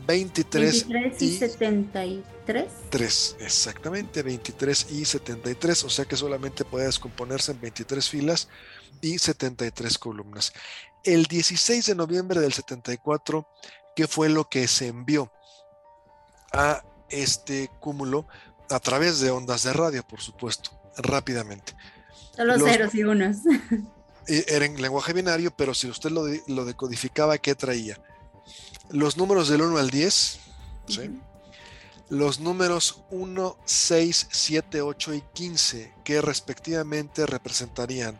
[0.05, 0.85] 23,
[1.19, 2.65] y, 73.
[2.89, 8.47] 3, exactamente, 23 y 73, o sea que solamente puede descomponerse en 23 filas
[9.01, 10.53] y 73 columnas.
[11.03, 13.47] El 16 de noviembre del 74,
[13.95, 15.31] ¿qué fue lo que se envió
[16.53, 18.27] a este cúmulo
[18.69, 21.73] a través de ondas de radio, por supuesto, rápidamente?
[22.35, 23.37] Solo ceros y unos.
[24.27, 27.99] Era en lenguaje binario, pero si usted lo, lo decodificaba, ¿qué traía?
[28.89, 30.39] Los números del 1 al 10,
[32.10, 38.19] los números 1, 6, 7, 8 y 15, que respectivamente representarían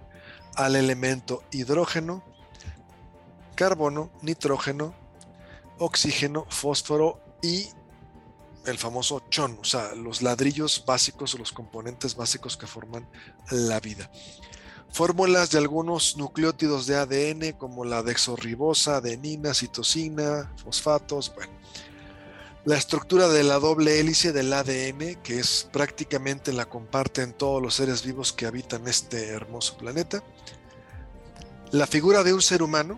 [0.56, 2.24] al elemento hidrógeno,
[3.56, 4.96] carbono, nitrógeno,
[5.78, 7.68] oxígeno, fósforo y
[8.66, 13.08] el famoso chon, o sea, los ladrillos básicos o los componentes básicos que forman
[13.52, 14.10] la vida
[14.96, 21.52] fórmulas de algunos nucleótidos de ADN como la dexorribosa, adenina, citosina, fosfatos, bueno.
[22.64, 27.76] La estructura de la doble hélice del ADN, que es prácticamente la comparten todos los
[27.76, 30.24] seres vivos que habitan este hermoso planeta.
[31.72, 32.98] La figura de un ser humano,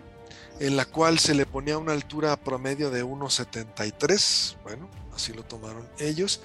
[0.60, 5.88] en la cual se le ponía una altura promedio de 1,73, bueno, así lo tomaron
[5.98, 6.42] ellos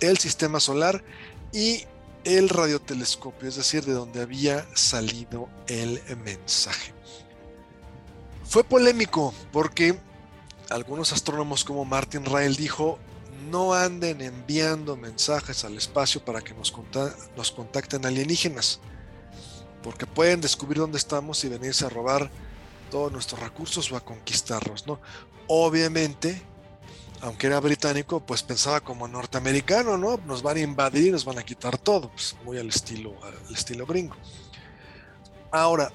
[0.00, 1.04] el sistema solar
[1.52, 1.84] y
[2.24, 6.92] el radiotelescopio, es decir, de donde había salido el mensaje.
[8.44, 9.98] Fue polémico porque
[10.70, 12.98] algunos astrónomos como Martin Ryle dijo,
[13.50, 16.72] no anden enviando mensajes al espacio para que nos,
[17.36, 18.80] nos contacten alienígenas,
[19.82, 22.30] porque pueden descubrir dónde estamos y venirse a robar
[22.90, 25.00] todos nuestros recursos o a conquistarnos, ¿no?
[25.46, 26.42] Obviamente,
[27.20, 30.18] aunque era británico, pues pensaba como norteamericano, ¿no?
[30.26, 33.86] Nos van a invadir nos van a quitar todo, pues muy al estilo, al estilo
[33.86, 34.16] gringo.
[35.50, 35.90] Ahora,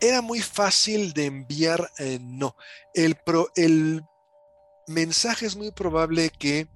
[0.00, 2.56] era muy fácil de enviar, eh, no.
[2.94, 3.16] El,
[3.56, 4.04] el
[4.86, 6.68] mensaje es muy probable que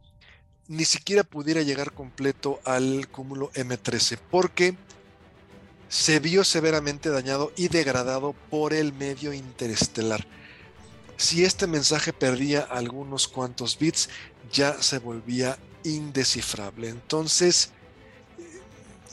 [0.69, 4.77] ni siquiera pudiera llegar completo al cúmulo M13, porque
[5.89, 10.27] se vio severamente dañado y degradado por el medio interestelar.
[11.23, 14.09] Si este mensaje perdía algunos cuantos bits,
[14.53, 16.89] ya se volvía indescifrable.
[16.89, 17.71] Entonces,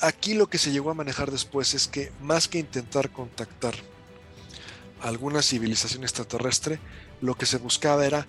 [0.01, 3.75] aquí lo que se llegó a manejar después es que más que intentar contactar
[5.01, 6.79] alguna civilización extraterrestre,
[7.21, 8.25] lo que se buscaba era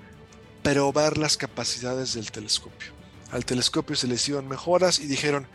[0.62, 2.92] probar las capacidades del telescopio.
[3.32, 5.46] Al telescopio se les iban mejoras y dijeron,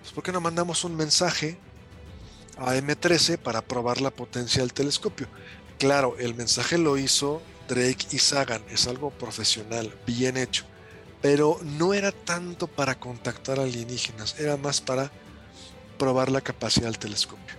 [0.00, 1.56] pues, ¿por qué no mandamos un mensaje
[2.56, 5.28] a M13 para probar la potencia del telescopio?
[5.78, 10.64] Claro, el mensaje lo hizo Drake y Sagan, es algo profesional, bien hecho,
[11.20, 15.12] pero no era tanto para contactar alienígenas, era más para
[15.98, 17.54] probar la capacidad del telescopio.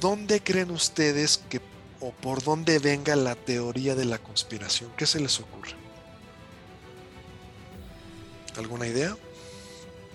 [0.00, 1.60] ¿Dónde creen ustedes que
[2.00, 4.90] o por dónde venga la teoría de la conspiración?
[4.96, 5.72] ¿Qué se les ocurre?
[8.56, 9.16] ¿Alguna idea?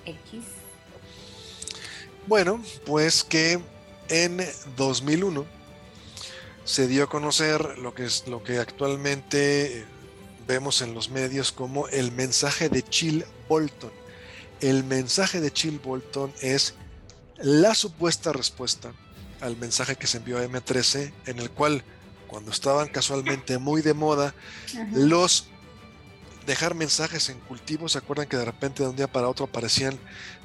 [0.05, 0.43] X.
[2.27, 3.59] Bueno, pues que
[4.07, 4.45] en
[4.77, 5.58] 2001
[6.69, 9.85] se dio a conocer lo que es lo que actualmente
[10.47, 13.89] vemos en los medios como el mensaje de Chill Bolton.
[14.61, 16.75] El mensaje de Chill Bolton es
[17.37, 18.93] la supuesta respuesta
[19.41, 21.83] al mensaje que se envió a M13, en el cual,
[22.27, 24.35] cuando estaban casualmente muy de moda,
[24.91, 25.47] los
[26.45, 29.97] dejar mensajes en cultivos, ¿se acuerdan que de repente de un día para otro aparecían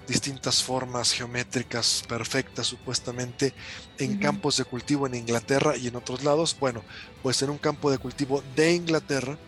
[0.07, 3.55] distintas formas geométricas perfectas supuestamente
[3.99, 6.57] en campos de cultivo en Inglaterra y en otros lados?
[6.59, 6.83] Bueno,
[7.23, 9.39] pues en un campo de cultivo de Inglaterra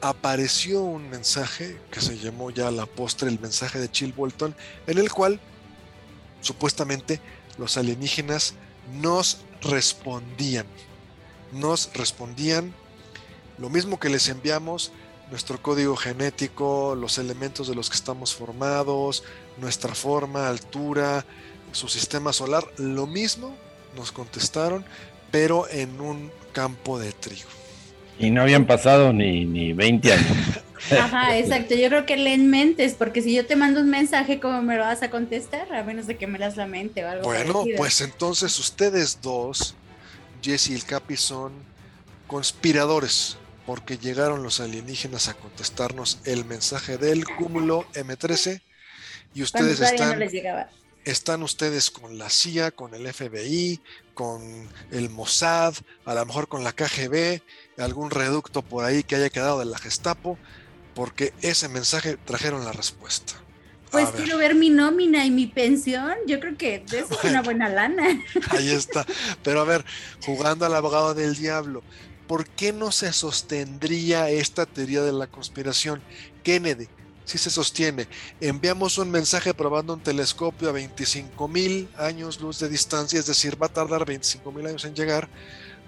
[0.00, 4.54] apareció un mensaje que se llamó ya la postre el mensaje de Chill Bolton,
[4.86, 5.40] en el cual
[6.40, 7.20] supuestamente
[7.58, 8.54] los alienígenas
[8.94, 10.66] nos respondían.
[11.52, 12.74] Nos respondían
[13.58, 14.92] lo mismo que les enviamos,
[15.30, 19.22] nuestro código genético, los elementos de los que estamos formados,
[19.58, 21.24] nuestra forma, altura,
[21.72, 23.54] su sistema solar, lo mismo
[23.96, 24.84] nos contestaron,
[25.30, 27.48] pero en un campo de trigo.
[28.18, 30.36] Y no habían pasado ni, ni 20 años.
[30.90, 31.74] Ajá, exacto.
[31.74, 34.82] Yo creo que leen mentes, porque si yo te mando un mensaje, ¿cómo me lo
[34.82, 35.72] vas a contestar?
[35.72, 39.74] A menos de que me las la mente o algo Bueno, pues entonces ustedes dos,
[40.42, 41.52] Jesse y el Capi, son
[42.26, 43.36] conspiradores,
[43.70, 48.62] porque llegaron los alienígenas a contestarnos el mensaje del cúmulo M13
[49.32, 50.20] y ustedes están...
[51.04, 53.80] están ustedes con la CIA, con el FBI,
[54.12, 57.42] con el Mossad, a lo mejor con la KGB,
[57.78, 60.36] algún reducto por ahí que haya quedado de la Gestapo,
[60.96, 63.34] porque ese mensaje trajeron la respuesta.
[63.92, 64.54] Pues quiero ver.
[64.54, 66.14] mi nómina y mi pensión.
[66.26, 68.04] Yo creo que eso es una buena lana.
[68.50, 69.04] Ahí está.
[69.42, 69.84] Pero a ver,
[70.24, 71.82] jugando al abogado del diablo,
[72.30, 76.00] ¿por qué no se sostendría esta teoría de la conspiración?
[76.44, 76.86] Kennedy,
[77.24, 78.06] si se sostiene,
[78.40, 83.60] enviamos un mensaje probando un telescopio a 25 mil años luz de distancia, es decir,
[83.60, 85.28] va a tardar 25 mil años en llegar.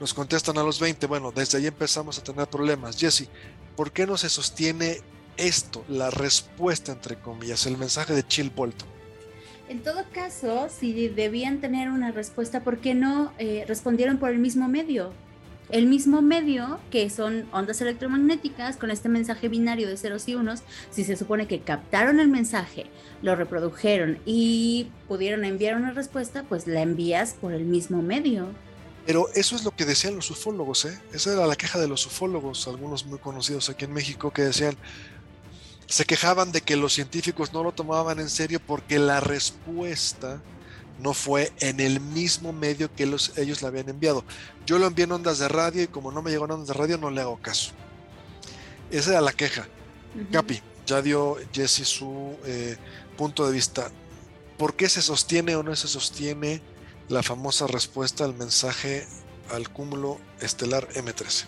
[0.00, 1.06] Nos contestan a los 20.
[1.06, 2.98] Bueno, desde ahí empezamos a tener problemas.
[2.98, 3.28] Jesse,
[3.76, 4.98] ¿por qué no se sostiene
[5.36, 8.88] esto, la respuesta, entre comillas, el mensaje de Chill Bolton?
[9.68, 14.40] En todo caso, si debían tener una respuesta, ¿por qué no eh, respondieron por el
[14.40, 15.12] mismo medio?
[15.72, 20.60] El mismo medio que son ondas electromagnéticas con este mensaje binario de ceros y unos,
[20.90, 22.84] si se supone que captaron el mensaje,
[23.22, 28.48] lo reprodujeron y pudieron enviar una respuesta, pues la envías por el mismo medio.
[29.06, 31.00] Pero eso es lo que decían los ufólogos, ¿eh?
[31.14, 34.76] Esa era la queja de los ufólogos, algunos muy conocidos aquí en México, que decían,
[35.86, 40.42] se quejaban de que los científicos no lo tomaban en serio porque la respuesta
[41.02, 44.24] no fue en el mismo medio que los, ellos le habían enviado.
[44.66, 46.74] Yo lo envié en ondas de radio y como no me llegó en ondas de
[46.74, 47.72] radio no le hago caso.
[48.90, 49.66] Esa era la queja.
[50.30, 52.76] Capi, ya dio Jesse su eh,
[53.16, 53.90] punto de vista.
[54.58, 56.60] ¿Por qué se sostiene o no se sostiene
[57.08, 59.04] la famosa respuesta al mensaje
[59.50, 61.44] al cúmulo estelar M13.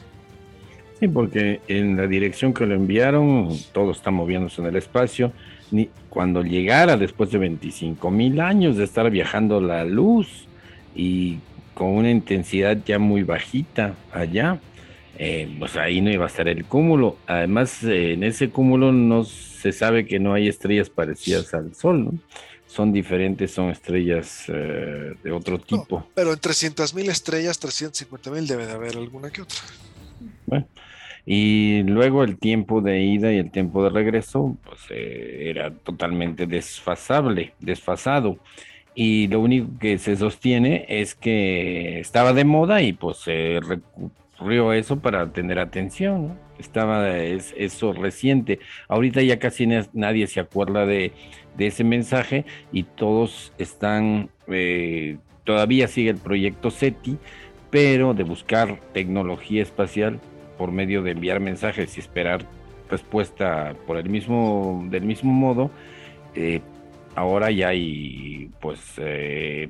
[1.01, 5.33] Sí, porque en la dirección que lo enviaron, todo está moviéndose en el espacio.
[5.71, 10.47] Ni, cuando llegara después de 25 mil años de estar viajando la luz
[10.95, 11.39] y
[11.75, 14.61] con una intensidad ya muy bajita allá,
[15.19, 17.17] eh, pues ahí no iba a estar el cúmulo.
[17.27, 22.05] Además, eh, en ese cúmulo no se sabe que no hay estrellas parecidas al Sol,
[22.05, 22.13] ¿no?
[22.67, 26.09] Son diferentes, son estrellas eh, de otro tipo.
[26.15, 29.59] pero en 300 mil estrellas, 350 mil debe de haber alguna que otra.
[30.47, 30.67] Bueno,
[31.27, 37.55] y luego el tiempo de ida y el tiempo de regreso, pues era totalmente desfasable,
[37.61, 38.39] desfasado
[38.95, 44.71] y lo único que se sostiene es que estaba de moda y pues se recurrió
[44.71, 46.37] a eso para tener atención, ¿no?
[46.59, 48.61] Estaba es, eso reciente.
[48.89, 51.13] Ahorita ya casi nadie se acuerda de,
[51.59, 57.19] ese mensaje y todos están, eh, todavía sigue el proyecto SETI,
[57.71, 60.21] pero de buscar tecnología espacial
[60.57, 62.47] por medio de enviar mensajes y esperar
[62.91, 65.71] respuesta por el mismo, del mismo modo,
[66.35, 66.61] eh,
[67.15, 69.69] ahora ya hay pues eh,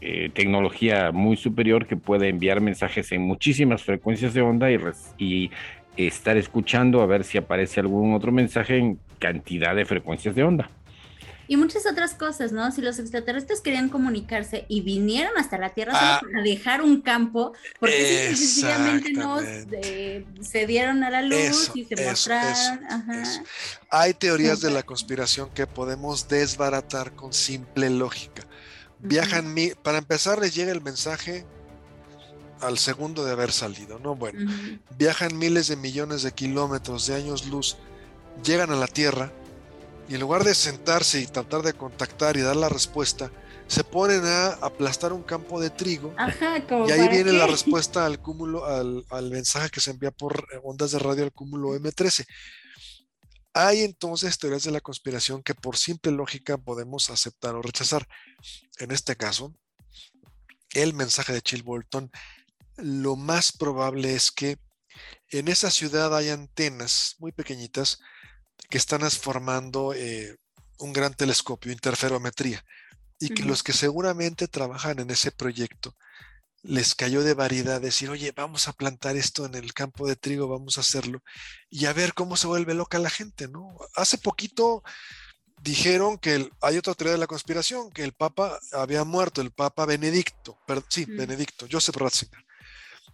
[0.00, 4.78] eh, tecnología muy superior que puede enviar mensajes en muchísimas frecuencias de onda y,
[5.18, 5.50] y
[5.96, 10.70] estar escuchando a ver si aparece algún otro mensaje en cantidad de frecuencias de onda
[11.48, 12.70] y muchas otras cosas, ¿no?
[12.70, 16.20] Si los extraterrestres querían comunicarse y vinieron hasta la Tierra solo ah.
[16.20, 22.84] para dejar un campo, porque sencillamente no se dieron a la luz y se mostraron.
[23.90, 28.46] Hay teorías de la conspiración que podemos desbaratar con simple lógica.
[29.00, 31.46] Viajan, para empezar, les llega el mensaje
[32.60, 34.16] al segundo de haber salido, ¿no?
[34.16, 34.52] Bueno,
[34.98, 37.78] viajan miles de millones de kilómetros de años luz,
[38.44, 39.32] llegan a la Tierra
[40.08, 43.30] y en lugar de sentarse y tratar de contactar y dar la respuesta,
[43.66, 46.14] se ponen a aplastar un campo de trigo.
[46.86, 50.98] y ahí viene la respuesta al cúmulo, al, mensaje que se envía por ondas de
[50.98, 52.26] radio al cúmulo M13.
[53.52, 58.08] Hay entonces teorías de la conspiración que por simple lógica podemos aceptar o rechazar.
[58.78, 59.54] En este caso,
[60.70, 62.10] el mensaje de Chill Bolton,
[62.76, 64.58] lo más probable es que
[65.30, 67.98] en esa ciudad hay antenas muy pequeñitas
[68.70, 70.36] que están formando eh,
[70.78, 72.64] un gran telescopio, interferometría,
[73.20, 75.96] y que los que seguramente trabajan en ese proyecto
[76.62, 80.48] les cayó de variedad decir, oye, vamos a plantar esto en el campo de trigo,
[80.48, 81.22] vamos a hacerlo,
[81.70, 83.76] y a ver cómo se vuelve loca la gente, ¿no?
[83.94, 84.82] Hace poquito
[85.62, 89.86] dijeron que hay otra teoría de la conspiración, que el Papa había muerto, el Papa
[89.86, 92.44] Benedicto, sí, Benedicto, Joseph Ratzinger.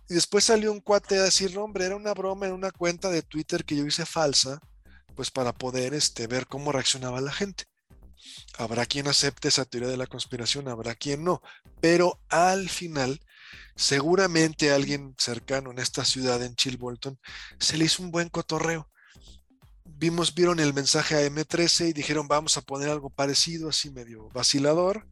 [0.08, 3.22] Y después salió un cuate a decir, hombre, era una broma en una cuenta de
[3.22, 4.60] Twitter que yo hice falsa,
[5.14, 7.64] pues para poder este, ver cómo reaccionaba la gente.
[8.58, 11.42] Habrá quien acepte esa teoría de la conspiración, habrá quien no,
[11.80, 13.20] pero al final,
[13.74, 17.18] seguramente alguien cercano en esta ciudad, en Chilbolton,
[17.58, 18.88] se le hizo un buen cotorreo.
[19.84, 24.28] Vimos, vieron el mensaje a M13 y dijeron, vamos a poner algo parecido, así medio
[24.30, 25.06] vacilador,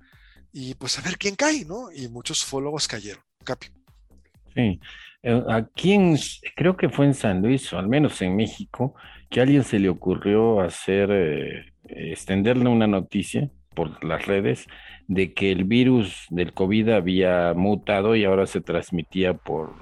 [0.53, 1.91] y pues a ver quién cae, ¿no?
[1.93, 3.23] Y muchos fólogos cayeron.
[3.45, 3.69] Capi.
[4.55, 4.81] Sí,
[5.23, 5.99] eh, aquí
[6.57, 8.95] creo que fue en San Luis, o al menos en México,
[9.33, 14.67] que a alguien se le ocurrió hacer, eh, extenderle una noticia por las redes
[15.09, 19.75] de que el virus del COVID había mutado y ahora se transmitía por,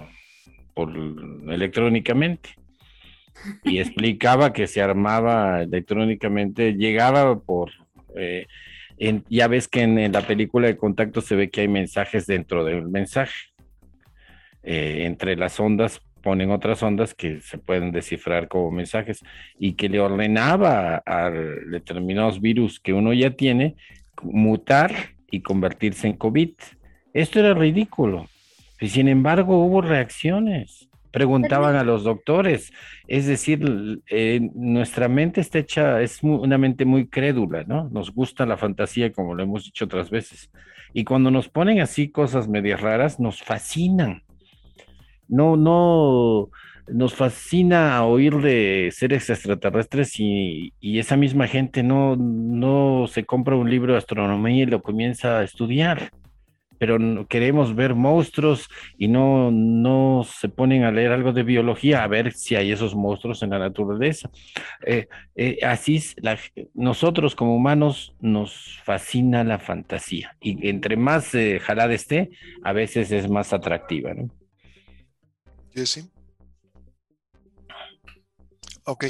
[0.72, 0.92] por
[1.50, 2.50] electrónicamente.
[3.64, 7.72] Y explicaba que se armaba electrónicamente, llegaba por...
[8.14, 8.46] Eh,
[9.28, 12.86] ya ves que en, la película de contacto se ve que hay mensajes dentro del
[12.88, 13.34] mensaje.
[14.62, 19.22] Eh, entre las ondas ponen otras ondas que se pueden descifrar como mensajes
[19.58, 23.76] y que le ordenaba a determinados virus que uno ya tiene
[24.22, 24.92] mutar
[25.30, 26.50] y convertirse en COVID.
[27.12, 28.28] Esto era ridículo.
[28.80, 30.88] Y sin embargo hubo reacciones.
[31.10, 32.72] Preguntaban a los doctores.
[33.08, 37.88] Es decir, eh, nuestra mente está hecha, es una mente muy crédula, ¿no?
[37.90, 40.50] Nos gusta la fantasía, como lo hemos dicho otras veces.
[40.92, 44.22] Y cuando nos ponen así cosas medias raras, nos fascinan
[45.30, 46.50] no, no,
[46.92, 53.70] nos fascina oír de seres extraterrestres y, esa misma gente no, no se compra un
[53.70, 56.10] libro de astronomía y lo comienza a estudiar.
[56.78, 62.08] Pero queremos ver monstruos y no, no se ponen a leer algo de biología a
[62.08, 64.30] ver si hay esos monstruos en la naturaleza.
[64.86, 65.06] Eh,
[65.36, 66.38] eh, así la,
[66.72, 72.30] nosotros como humanos nos fascina la fantasía y entre más eh, jalada esté,
[72.64, 74.14] a veces es más atractiva.
[74.14, 74.30] ¿no?
[75.86, 76.10] Sí.
[78.84, 79.06] Ok,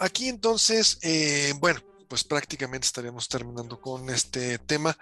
[0.00, 4.96] aquí entonces, eh, bueno, pues prácticamente estaríamos terminando con este tema.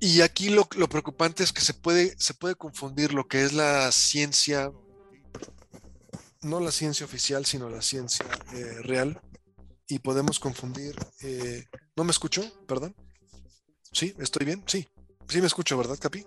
[0.00, 3.90] Y aquí lo, preocupante es que se puede, se puede confundir lo que es la
[3.92, 4.70] ciencia
[6.40, 8.26] no la ciencia oficial, sino la ciencia
[8.82, 9.20] real.
[9.88, 10.94] Y podemos confundir.
[11.96, 12.42] ¿No me escucho?
[12.66, 12.94] Perdón.
[13.92, 14.14] ¿Sí?
[14.18, 14.62] ¿Estoy bien?
[14.66, 14.88] Sí.
[15.28, 16.24] Sí me escucho, ¿verdad, Capi?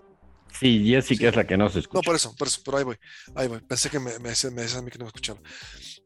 [0.60, 2.00] Sí, Jessica es la que no se escucha.
[2.00, 2.98] No, por eso, por eso, pero ahí voy,
[3.36, 3.62] ahí voy.
[3.62, 5.40] Pensé que me, me, a mí que no me escuchaba.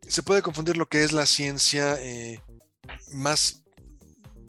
[0.08, 2.40] Se puede confundir lo que es la ciencia eh,
[3.14, 3.64] más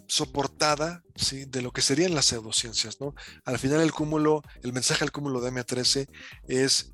[0.09, 1.45] soportada ¿sí?
[1.47, 3.15] de lo que serían las pseudociencias, ¿no?
[3.45, 6.09] Al final el cúmulo, el mensaje al cúmulo de M13
[6.47, 6.93] es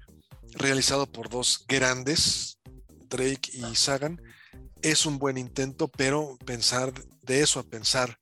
[0.55, 2.59] realizado por dos grandes,
[3.09, 4.21] Drake y Sagan.
[4.81, 6.93] Es un buen intento, pero pensar
[7.23, 8.19] de eso a pensar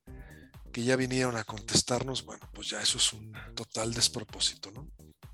[0.71, 4.87] que ya vinieron a contestarnos, bueno, pues ya eso es un total despropósito, ¿no?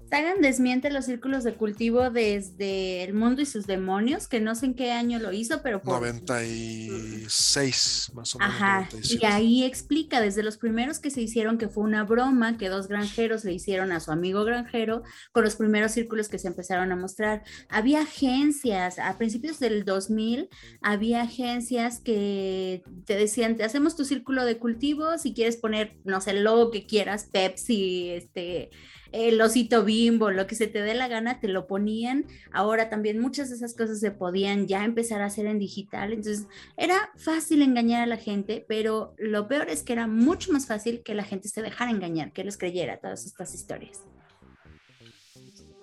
[0.10, 4.68] Sagan desmiente los círculos de cultivo desde El Mundo y sus Demonios, que no sé
[4.68, 5.82] en qué año lo hizo, pero...
[5.82, 5.96] Por...
[5.96, 8.56] 96, más o menos.
[8.56, 12.70] Ajá, y ahí explica desde los primeros que se hicieron que fue una broma que
[12.70, 15.04] dos granjeros le hicieron a su amigo granjero
[15.34, 17.44] con los primeros círculos que se empezaron a mostrar.
[17.68, 20.48] Había agencias, a principios del 2000,
[20.82, 26.22] había agencias que te decían, te hacemos tu círculo de cultivo, si quieres poner, no
[26.22, 28.70] sé, logo que quieras, Pepsi, este
[29.12, 32.26] el osito bimbo, lo que se te dé la gana, te lo ponían.
[32.52, 36.14] Ahora también muchas de esas cosas se podían ya empezar a hacer en digital.
[36.14, 40.68] Entonces era fácil engañar a la gente, pero lo peor es que era mucho más
[40.68, 44.02] fácil que la gente se dejara engañar, que les creyera todas estas historias.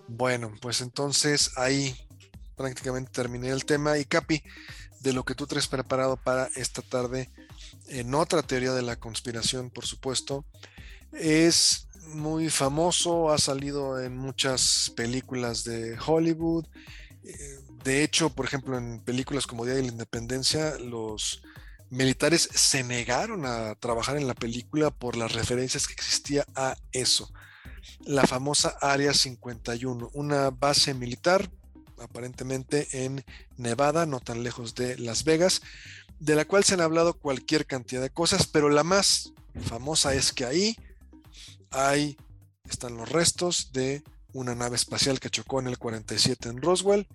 [0.06, 1.94] Bueno, pues entonces ahí
[2.56, 3.98] prácticamente terminé el tema.
[3.98, 4.42] Y Capi,
[5.00, 7.30] de lo que tú traes preparado para esta tarde,
[7.88, 10.44] en otra teoría de la conspiración, por supuesto,
[11.12, 16.66] es muy famoso, ha salido en muchas películas de Hollywood.
[17.24, 21.42] Eh, de hecho, por ejemplo, en películas como Día de la Independencia, los
[21.90, 27.30] militares se negaron a trabajar en la película por las referencias que existía a eso.
[28.04, 31.50] La famosa Área 51, una base militar
[32.00, 33.24] aparentemente en
[33.56, 35.62] Nevada, no tan lejos de Las Vegas,
[36.18, 39.32] de la cual se han hablado cualquier cantidad de cosas, pero la más
[39.62, 40.76] famosa es que ahí
[41.74, 42.16] ahí
[42.68, 44.02] están los restos de
[44.32, 47.06] una nave espacial que chocó en el 47 en Roswell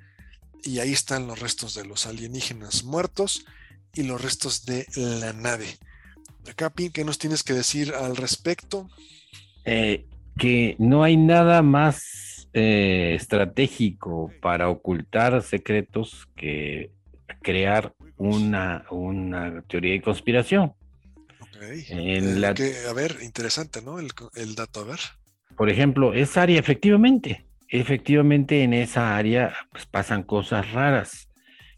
[0.64, 3.46] y ahí están los restos de los alienígenas muertos
[3.94, 5.78] y los restos de la nave.
[6.56, 8.90] Capi, ¿qué nos tienes que decir al respecto?
[9.66, 10.06] Eh,
[10.38, 16.92] que no hay nada más eh, estratégico para ocultar secretos que
[17.42, 20.74] crear una, una teoría de conspiración.
[21.90, 22.50] En la...
[22.50, 24.00] a ver, interesante, ¿no?
[24.00, 25.00] El, dato, a ver.
[25.56, 31.30] Por ejemplo, esa área, efectivamente, efectivamente en esa área pues, pasan cosas raras,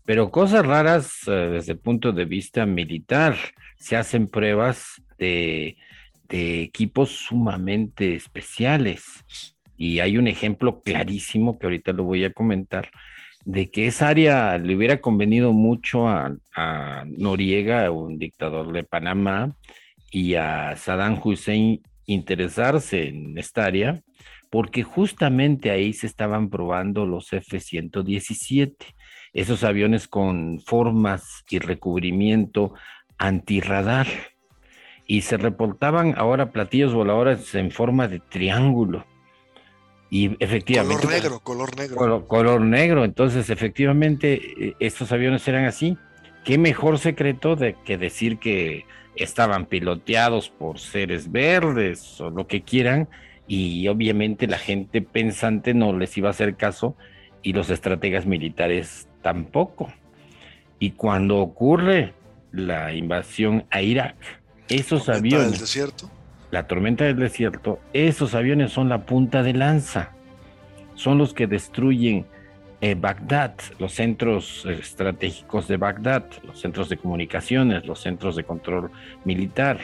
[0.06, 3.36] pero cosas raras eh, desde el punto de vista militar.
[3.78, 5.78] Se hacen pruebas de,
[6.30, 9.04] de equipos sumamente especiales.
[9.78, 12.92] Y hay un ejemplo clarísimo que ahorita lo voy a comentar,
[13.46, 16.36] de que esa área le hubiera convenido mucho a,
[17.06, 19.56] Noriega, un dictador de Panamá,
[20.12, 24.02] y a Saddam Hussein interesarse en esta área,
[24.50, 28.76] porque justamente ahí se estaban probando los F-117,
[29.34, 32.74] esos aviones con formas y recubrimiento
[33.18, 34.08] antirradar.
[35.08, 39.06] Y se reportaban ahora platillos voladores en forma de triángulo
[40.14, 41.08] y efectivamente.
[41.08, 42.28] Color negro, color negro.
[42.28, 43.06] Color, negro.
[43.06, 45.98] Entonces, efectivamente, e, estos aviones eran así.
[46.44, 48.86] ¿Qué mejor secreto de que decir que
[49.16, 53.08] estaban piloteados por seres verdes o lo que quieran?
[53.48, 56.98] Y obviamente la gente pensante no les iba a hacer caso
[57.42, 59.94] y los estrategas militares tampoco.
[60.78, 62.14] Y cuando ocurre
[62.52, 64.18] la invasión a Irak,
[64.68, 65.52] esos aviones.
[65.52, 66.12] Del desierto
[66.52, 70.12] la tormenta del desierto, esos aviones son la punta de lanza,
[70.96, 72.26] son los que destruyen
[72.82, 78.92] eh, Bagdad, los centros estratégicos de Bagdad, los centros de comunicaciones, los centros de control
[79.24, 79.80] militar.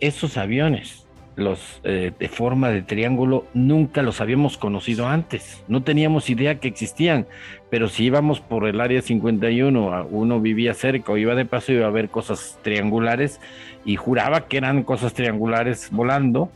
[0.00, 1.07] esos aviones,
[1.38, 6.68] los eh, de forma de triángulo, nunca los habíamos conocido antes, no teníamos idea que
[6.68, 7.26] existían,
[7.70, 11.86] pero si íbamos por el área 51, uno vivía cerca o iba de paso, iba
[11.86, 13.40] a ver cosas triangulares
[13.84, 16.50] y juraba que eran cosas triangulares volando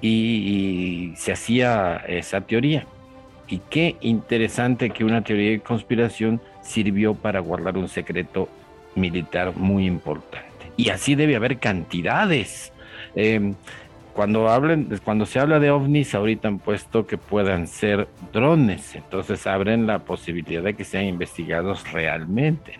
[0.00, 2.86] y, se hacía esa teoría.
[3.48, 8.48] Y qué interesante que una teoría de conspiración sirvió para guardar un secreto
[8.94, 10.46] militar muy importante.
[10.76, 12.72] Y así debe haber cantidades.
[13.14, 13.54] Em,
[14.12, 19.46] cuando hablen, cuando se habla de ovnis, ahorita han puesto que puedan ser drones, entonces
[19.46, 22.78] abren la posibilidad de que sean investigados realmente,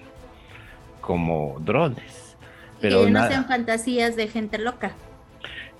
[1.00, 2.36] como drones.
[2.80, 4.92] Pero que no sean fantasías de gente loca.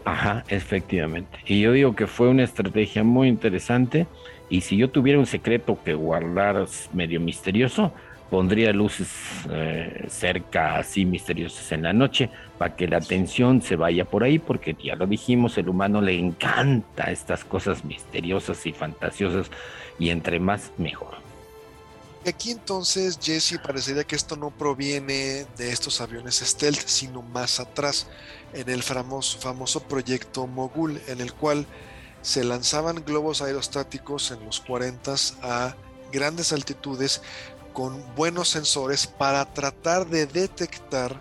[0.05, 1.38] Ajá, efectivamente.
[1.46, 4.07] Y yo digo que fue una estrategia muy interesante
[4.48, 7.92] Y si yo tuviera un secreto que guardar medio misterioso,
[8.30, 9.08] pondría luces
[9.50, 14.38] eh, cerca así misteriosas en la noche para que la atención se vaya por ahí,
[14.38, 19.50] porque ya lo dijimos, el humano le encanta estas cosas misteriosas y fantasiosas
[19.98, 21.14] y entre más mejor.
[22.26, 28.08] Aquí entonces, Jesse, parecería que esto no proviene de estos aviones stealth, sino más atrás,
[28.52, 31.66] en el famoso, famoso proyecto Mogul, en el cual
[32.20, 35.74] se lanzaban globos aerostáticos en los 40 a
[36.12, 37.22] grandes altitudes
[37.72, 41.20] con buenos sensores para tratar de detectar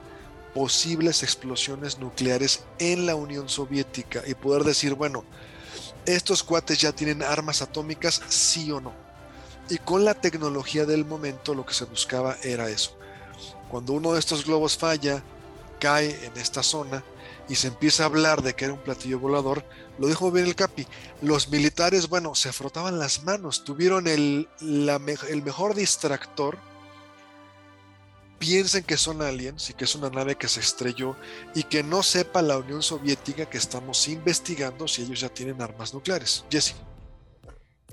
[0.54, 5.24] posibles explosiones nucleares en la Unión Soviética y poder decir, bueno,
[6.06, 8.94] estos cuates ya tienen armas atómicas, sí o no.
[9.70, 12.98] Y con la tecnología del momento lo que se buscaba era eso.
[13.70, 15.24] Cuando uno de estos globos falla,
[15.80, 17.04] cae en esta zona
[17.50, 19.66] y se empieza a hablar de que era un platillo volador,
[19.98, 20.88] lo dijo bien el Capi,
[21.22, 26.58] los militares, bueno, se frotaban las manos, tuvieron el, el mejor distractor.
[28.38, 31.18] Piensen que son aliens y que es una nave que se estrelló
[31.56, 35.94] y que no sepa la Unión Soviética que estamos investigando si ellos ya tienen armas
[35.94, 36.46] nucleares.
[36.50, 36.76] Jesse.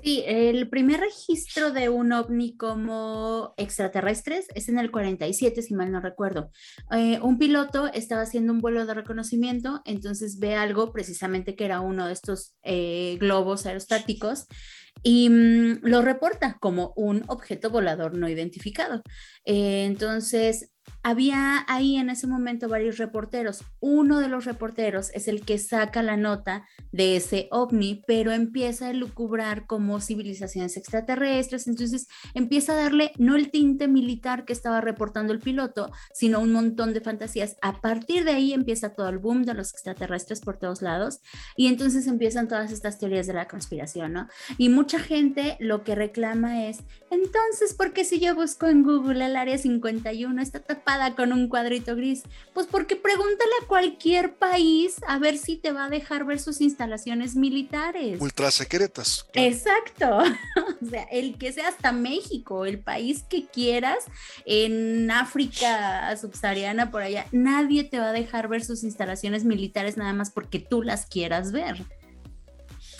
[0.03, 5.90] Sí, el primer registro de un ovni como extraterrestres es en el 47, si mal
[5.90, 6.51] no recuerdo.
[6.92, 11.80] Eh, un piloto estaba haciendo un vuelo de reconocimiento, entonces ve algo precisamente que era
[11.80, 14.47] uno de estos eh, globos aerostáticos
[15.03, 19.03] y mm, lo reporta como un objeto volador no identificado.
[19.44, 20.72] Eh, entonces,
[21.07, 23.62] había ahí en ese momento varios reporteros.
[23.78, 28.88] Uno de los reporteros es el que saca la nota de ese ovni, pero empieza
[28.88, 31.68] a lucubrar como civilizaciones extraterrestres.
[31.68, 36.50] Entonces empieza a darle no el tinte militar que estaba reportando el piloto, sino un
[36.50, 37.57] montón de fantasías.
[37.62, 41.20] A partir de ahí empieza todo el boom de los extraterrestres por todos lados
[41.57, 44.26] y entonces empiezan todas estas teorías de la conspiración, ¿no?
[44.59, 46.78] Y mucha gente lo que reclama es,
[47.12, 50.95] entonces, ¿por qué si yo busco en Google el área 51 está tapada?
[51.14, 52.22] Con un cuadrito gris?
[52.55, 56.61] Pues porque pregúntale a cualquier país a ver si te va a dejar ver sus
[56.61, 58.20] instalaciones militares.
[58.20, 59.26] Ultra secretas.
[59.34, 60.18] Exacto.
[60.82, 64.05] o sea, el que sea hasta México, el país que quieras,
[64.44, 70.12] en África subsahariana, por allá, nadie te va a dejar ver sus instalaciones militares nada
[70.12, 71.84] más porque tú las quieras ver.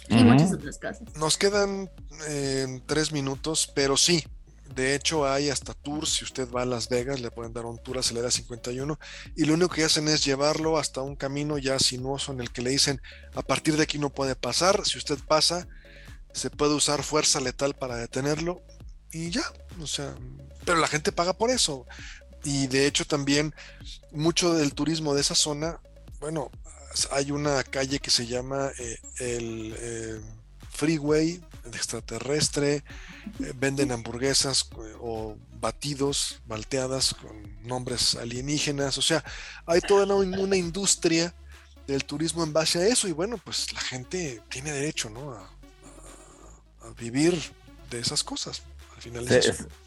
[0.09, 1.03] Y muchas otras cosas.
[1.16, 1.90] Nos quedan
[2.28, 4.24] eh, tres minutos, pero sí,
[4.74, 6.16] de hecho, hay hasta tours.
[6.16, 8.98] Si usted va a Las Vegas, le pueden dar un tour Acelera 51.
[9.36, 12.62] Y lo único que hacen es llevarlo hasta un camino ya sinuoso en el que
[12.62, 13.00] le dicen:
[13.34, 14.84] a partir de aquí no puede pasar.
[14.84, 15.66] Si usted pasa,
[16.32, 18.62] se puede usar fuerza letal para detenerlo.
[19.12, 19.44] Y ya,
[19.80, 20.14] o sea,
[20.64, 21.86] pero la gente paga por eso.
[22.44, 23.54] Y de hecho, también
[24.12, 25.80] mucho del turismo de esa zona,
[26.20, 26.50] bueno,
[27.10, 29.76] hay una calle que se llama eh, el.
[29.78, 30.20] Eh,
[30.77, 31.41] freeway
[31.74, 32.83] extraterrestre, eh,
[33.57, 39.24] venden hamburguesas eh, o batidos, malteadas con nombres alienígenas, o sea,
[39.66, 41.35] hay toda una, industria
[41.87, 45.33] del turismo en base a eso y bueno, pues la gente tiene derecho, ¿no?
[45.33, 45.51] A,
[47.01, 47.37] vivir
[47.91, 48.62] de esas cosas.
[48.95, 49.27] Al final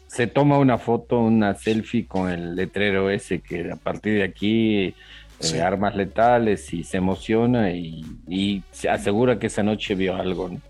[0.06, 4.94] se, toma una foto, una selfie con el letrero ese que a partir de aquí
[5.40, 10.50] eh, armas letales y se emociona y, y, se asegura que esa noche vio algo.
[10.50, 10.60] ¿no?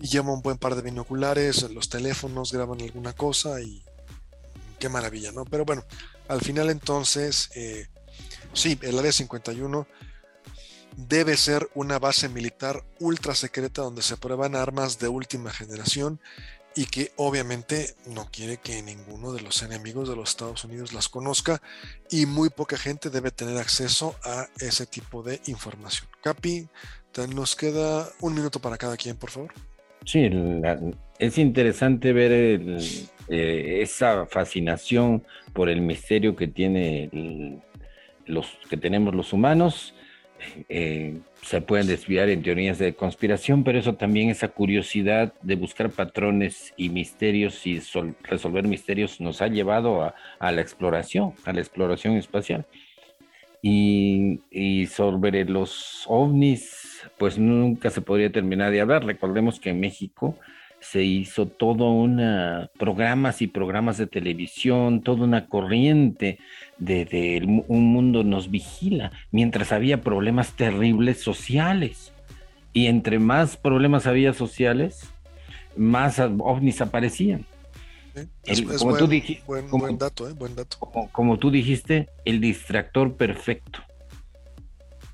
[0.00, 3.84] Y lleva un buen par de binoculares, los teléfonos graban alguna cosa y
[4.78, 5.44] qué maravilla, ¿no?
[5.44, 5.84] Pero bueno,
[6.28, 7.88] al final entonces, eh,
[8.52, 9.86] sí, el área 51
[10.96, 16.20] debe ser una base militar ultra secreta donde se prueban armas de última generación
[16.74, 21.08] y que obviamente no quiere que ninguno de los enemigos de los Estados Unidos las
[21.08, 21.60] conozca
[22.10, 26.08] y muy poca gente debe tener acceso a ese tipo de información.
[26.22, 26.68] Capi,
[27.26, 29.52] nos queda un minuto para cada quien, por favor.
[30.08, 30.30] Sí,
[31.18, 37.10] es interesante ver eh, esa fascinación por el misterio que tiene
[38.24, 39.94] los que tenemos los humanos.
[40.70, 45.90] Eh, se pueden desviar en teorías de conspiración, pero eso también esa curiosidad de buscar
[45.90, 47.78] patrones y misterios y
[48.22, 52.64] resolver misterios nos ha llevado a, la exploración, a la exploración espacial.
[53.62, 59.04] Y, sobre los ovnis, pues nunca se podría terminar de hablar.
[59.04, 60.36] Recordemos que en México
[60.80, 66.38] se hizo todo una programas y programas de televisión, toda una corriente
[66.78, 72.12] de, un mundo nos vigila, mientras había problemas terribles sociales.
[72.72, 75.12] Y entre más problemas había sociales,
[75.76, 77.44] más ovnis aparecían.
[78.78, 80.32] Como tú dijiste, buen, dato, ¿eh?
[80.32, 80.78] buen dato.
[81.12, 83.80] como tú dijiste, el distractor perfecto.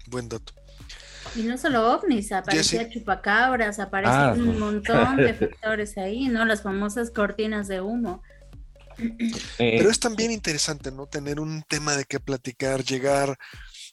[0.07, 0.53] Buen dato.
[1.37, 6.45] Y no solo ovnis, aparecía chupacabras, aparecen ah, un montón de factores ahí, ¿no?
[6.45, 8.23] Las famosas cortinas de humo.
[8.99, 11.07] Eh, Pero es también interesante, ¿no?
[11.07, 13.37] Tener un tema de qué platicar, llegar,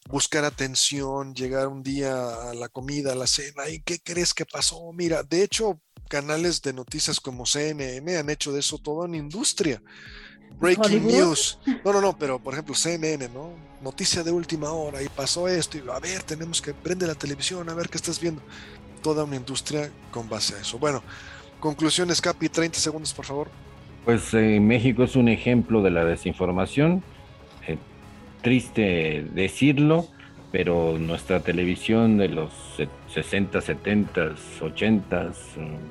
[0.08, 4.46] buscar atención, llegar un día a la comida, a la cena, ¿y qué crees que
[4.46, 4.92] pasó?
[4.94, 5.82] Mira, de hecho,
[6.12, 9.82] canales de noticias como CNN han hecho de eso todo en industria.
[10.60, 11.58] Breaking news.
[11.86, 13.54] No, no, no, pero por ejemplo CNN, ¿no?
[13.82, 17.70] Noticia de última hora y pasó esto y a ver, tenemos que prender la televisión,
[17.70, 18.42] a ver qué estás viendo.
[19.02, 20.78] Toda una industria con base a eso.
[20.78, 21.02] Bueno,
[21.62, 23.48] conclusiones, Capi, 30 segundos, por favor.
[24.04, 27.04] Pues eh, México es un ejemplo de la desinformación.
[27.68, 27.78] Eh,
[28.42, 30.08] triste decirlo,
[30.52, 32.52] pero nuestra televisión de los
[33.14, 34.32] 60, 70,
[34.62, 35.32] 80,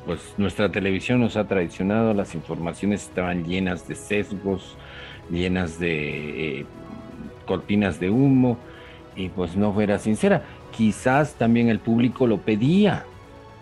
[0.06, 4.76] pues nuestra televisión nos ha traicionado, las informaciones estaban llenas de sesgos,
[5.30, 6.66] llenas de eh,
[7.46, 8.58] cortinas de humo,
[9.16, 10.42] y pues no fuera sincera.
[10.76, 13.04] Quizás también el público lo pedía,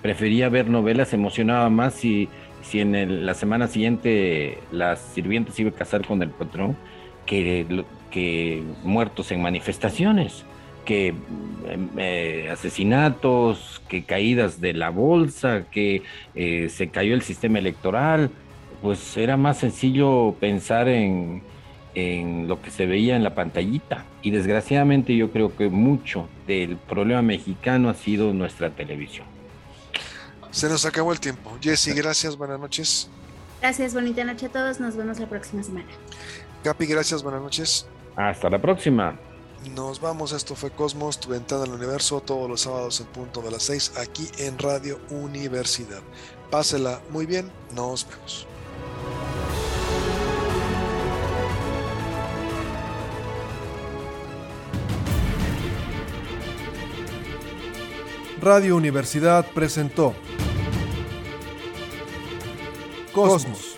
[0.02, 2.28] prefería ver novelas, se emocionaba más si
[2.62, 6.76] si en la semana siguiente las sirvientes iba a casar con el patrón,
[7.26, 10.44] que, que muertos en manifestaciones,
[10.88, 16.02] que em, eh, asesinatos, que caídas de la bolsa, que
[16.34, 18.30] eh, se cayó el sistema electoral,
[18.80, 21.42] pues era más sencillo pensar en,
[21.94, 24.06] en lo que se veía en la pantallita.
[24.22, 29.26] Y desgraciadamente yo creo que mucho del problema mexicano ha sido nuestra televisión.
[30.50, 31.54] Se nos acabó el tiempo.
[31.60, 33.10] Jessy, gracias, buenas noches.
[33.60, 34.80] Gracias, bonita noche a todos.
[34.80, 35.88] Nos vemos la próxima semana.
[36.64, 37.86] Capi, gracias, buenas noches.
[38.16, 39.18] Hasta la próxima.
[39.66, 43.50] Nos vamos, esto fue Cosmos, tu ventana al universo, todos los sábados en punto de
[43.50, 46.02] las 6, aquí en Radio Universidad.
[46.50, 48.46] Pásela muy bien, nos vemos.
[58.40, 60.14] Radio Universidad presentó
[63.12, 63.77] Cosmos.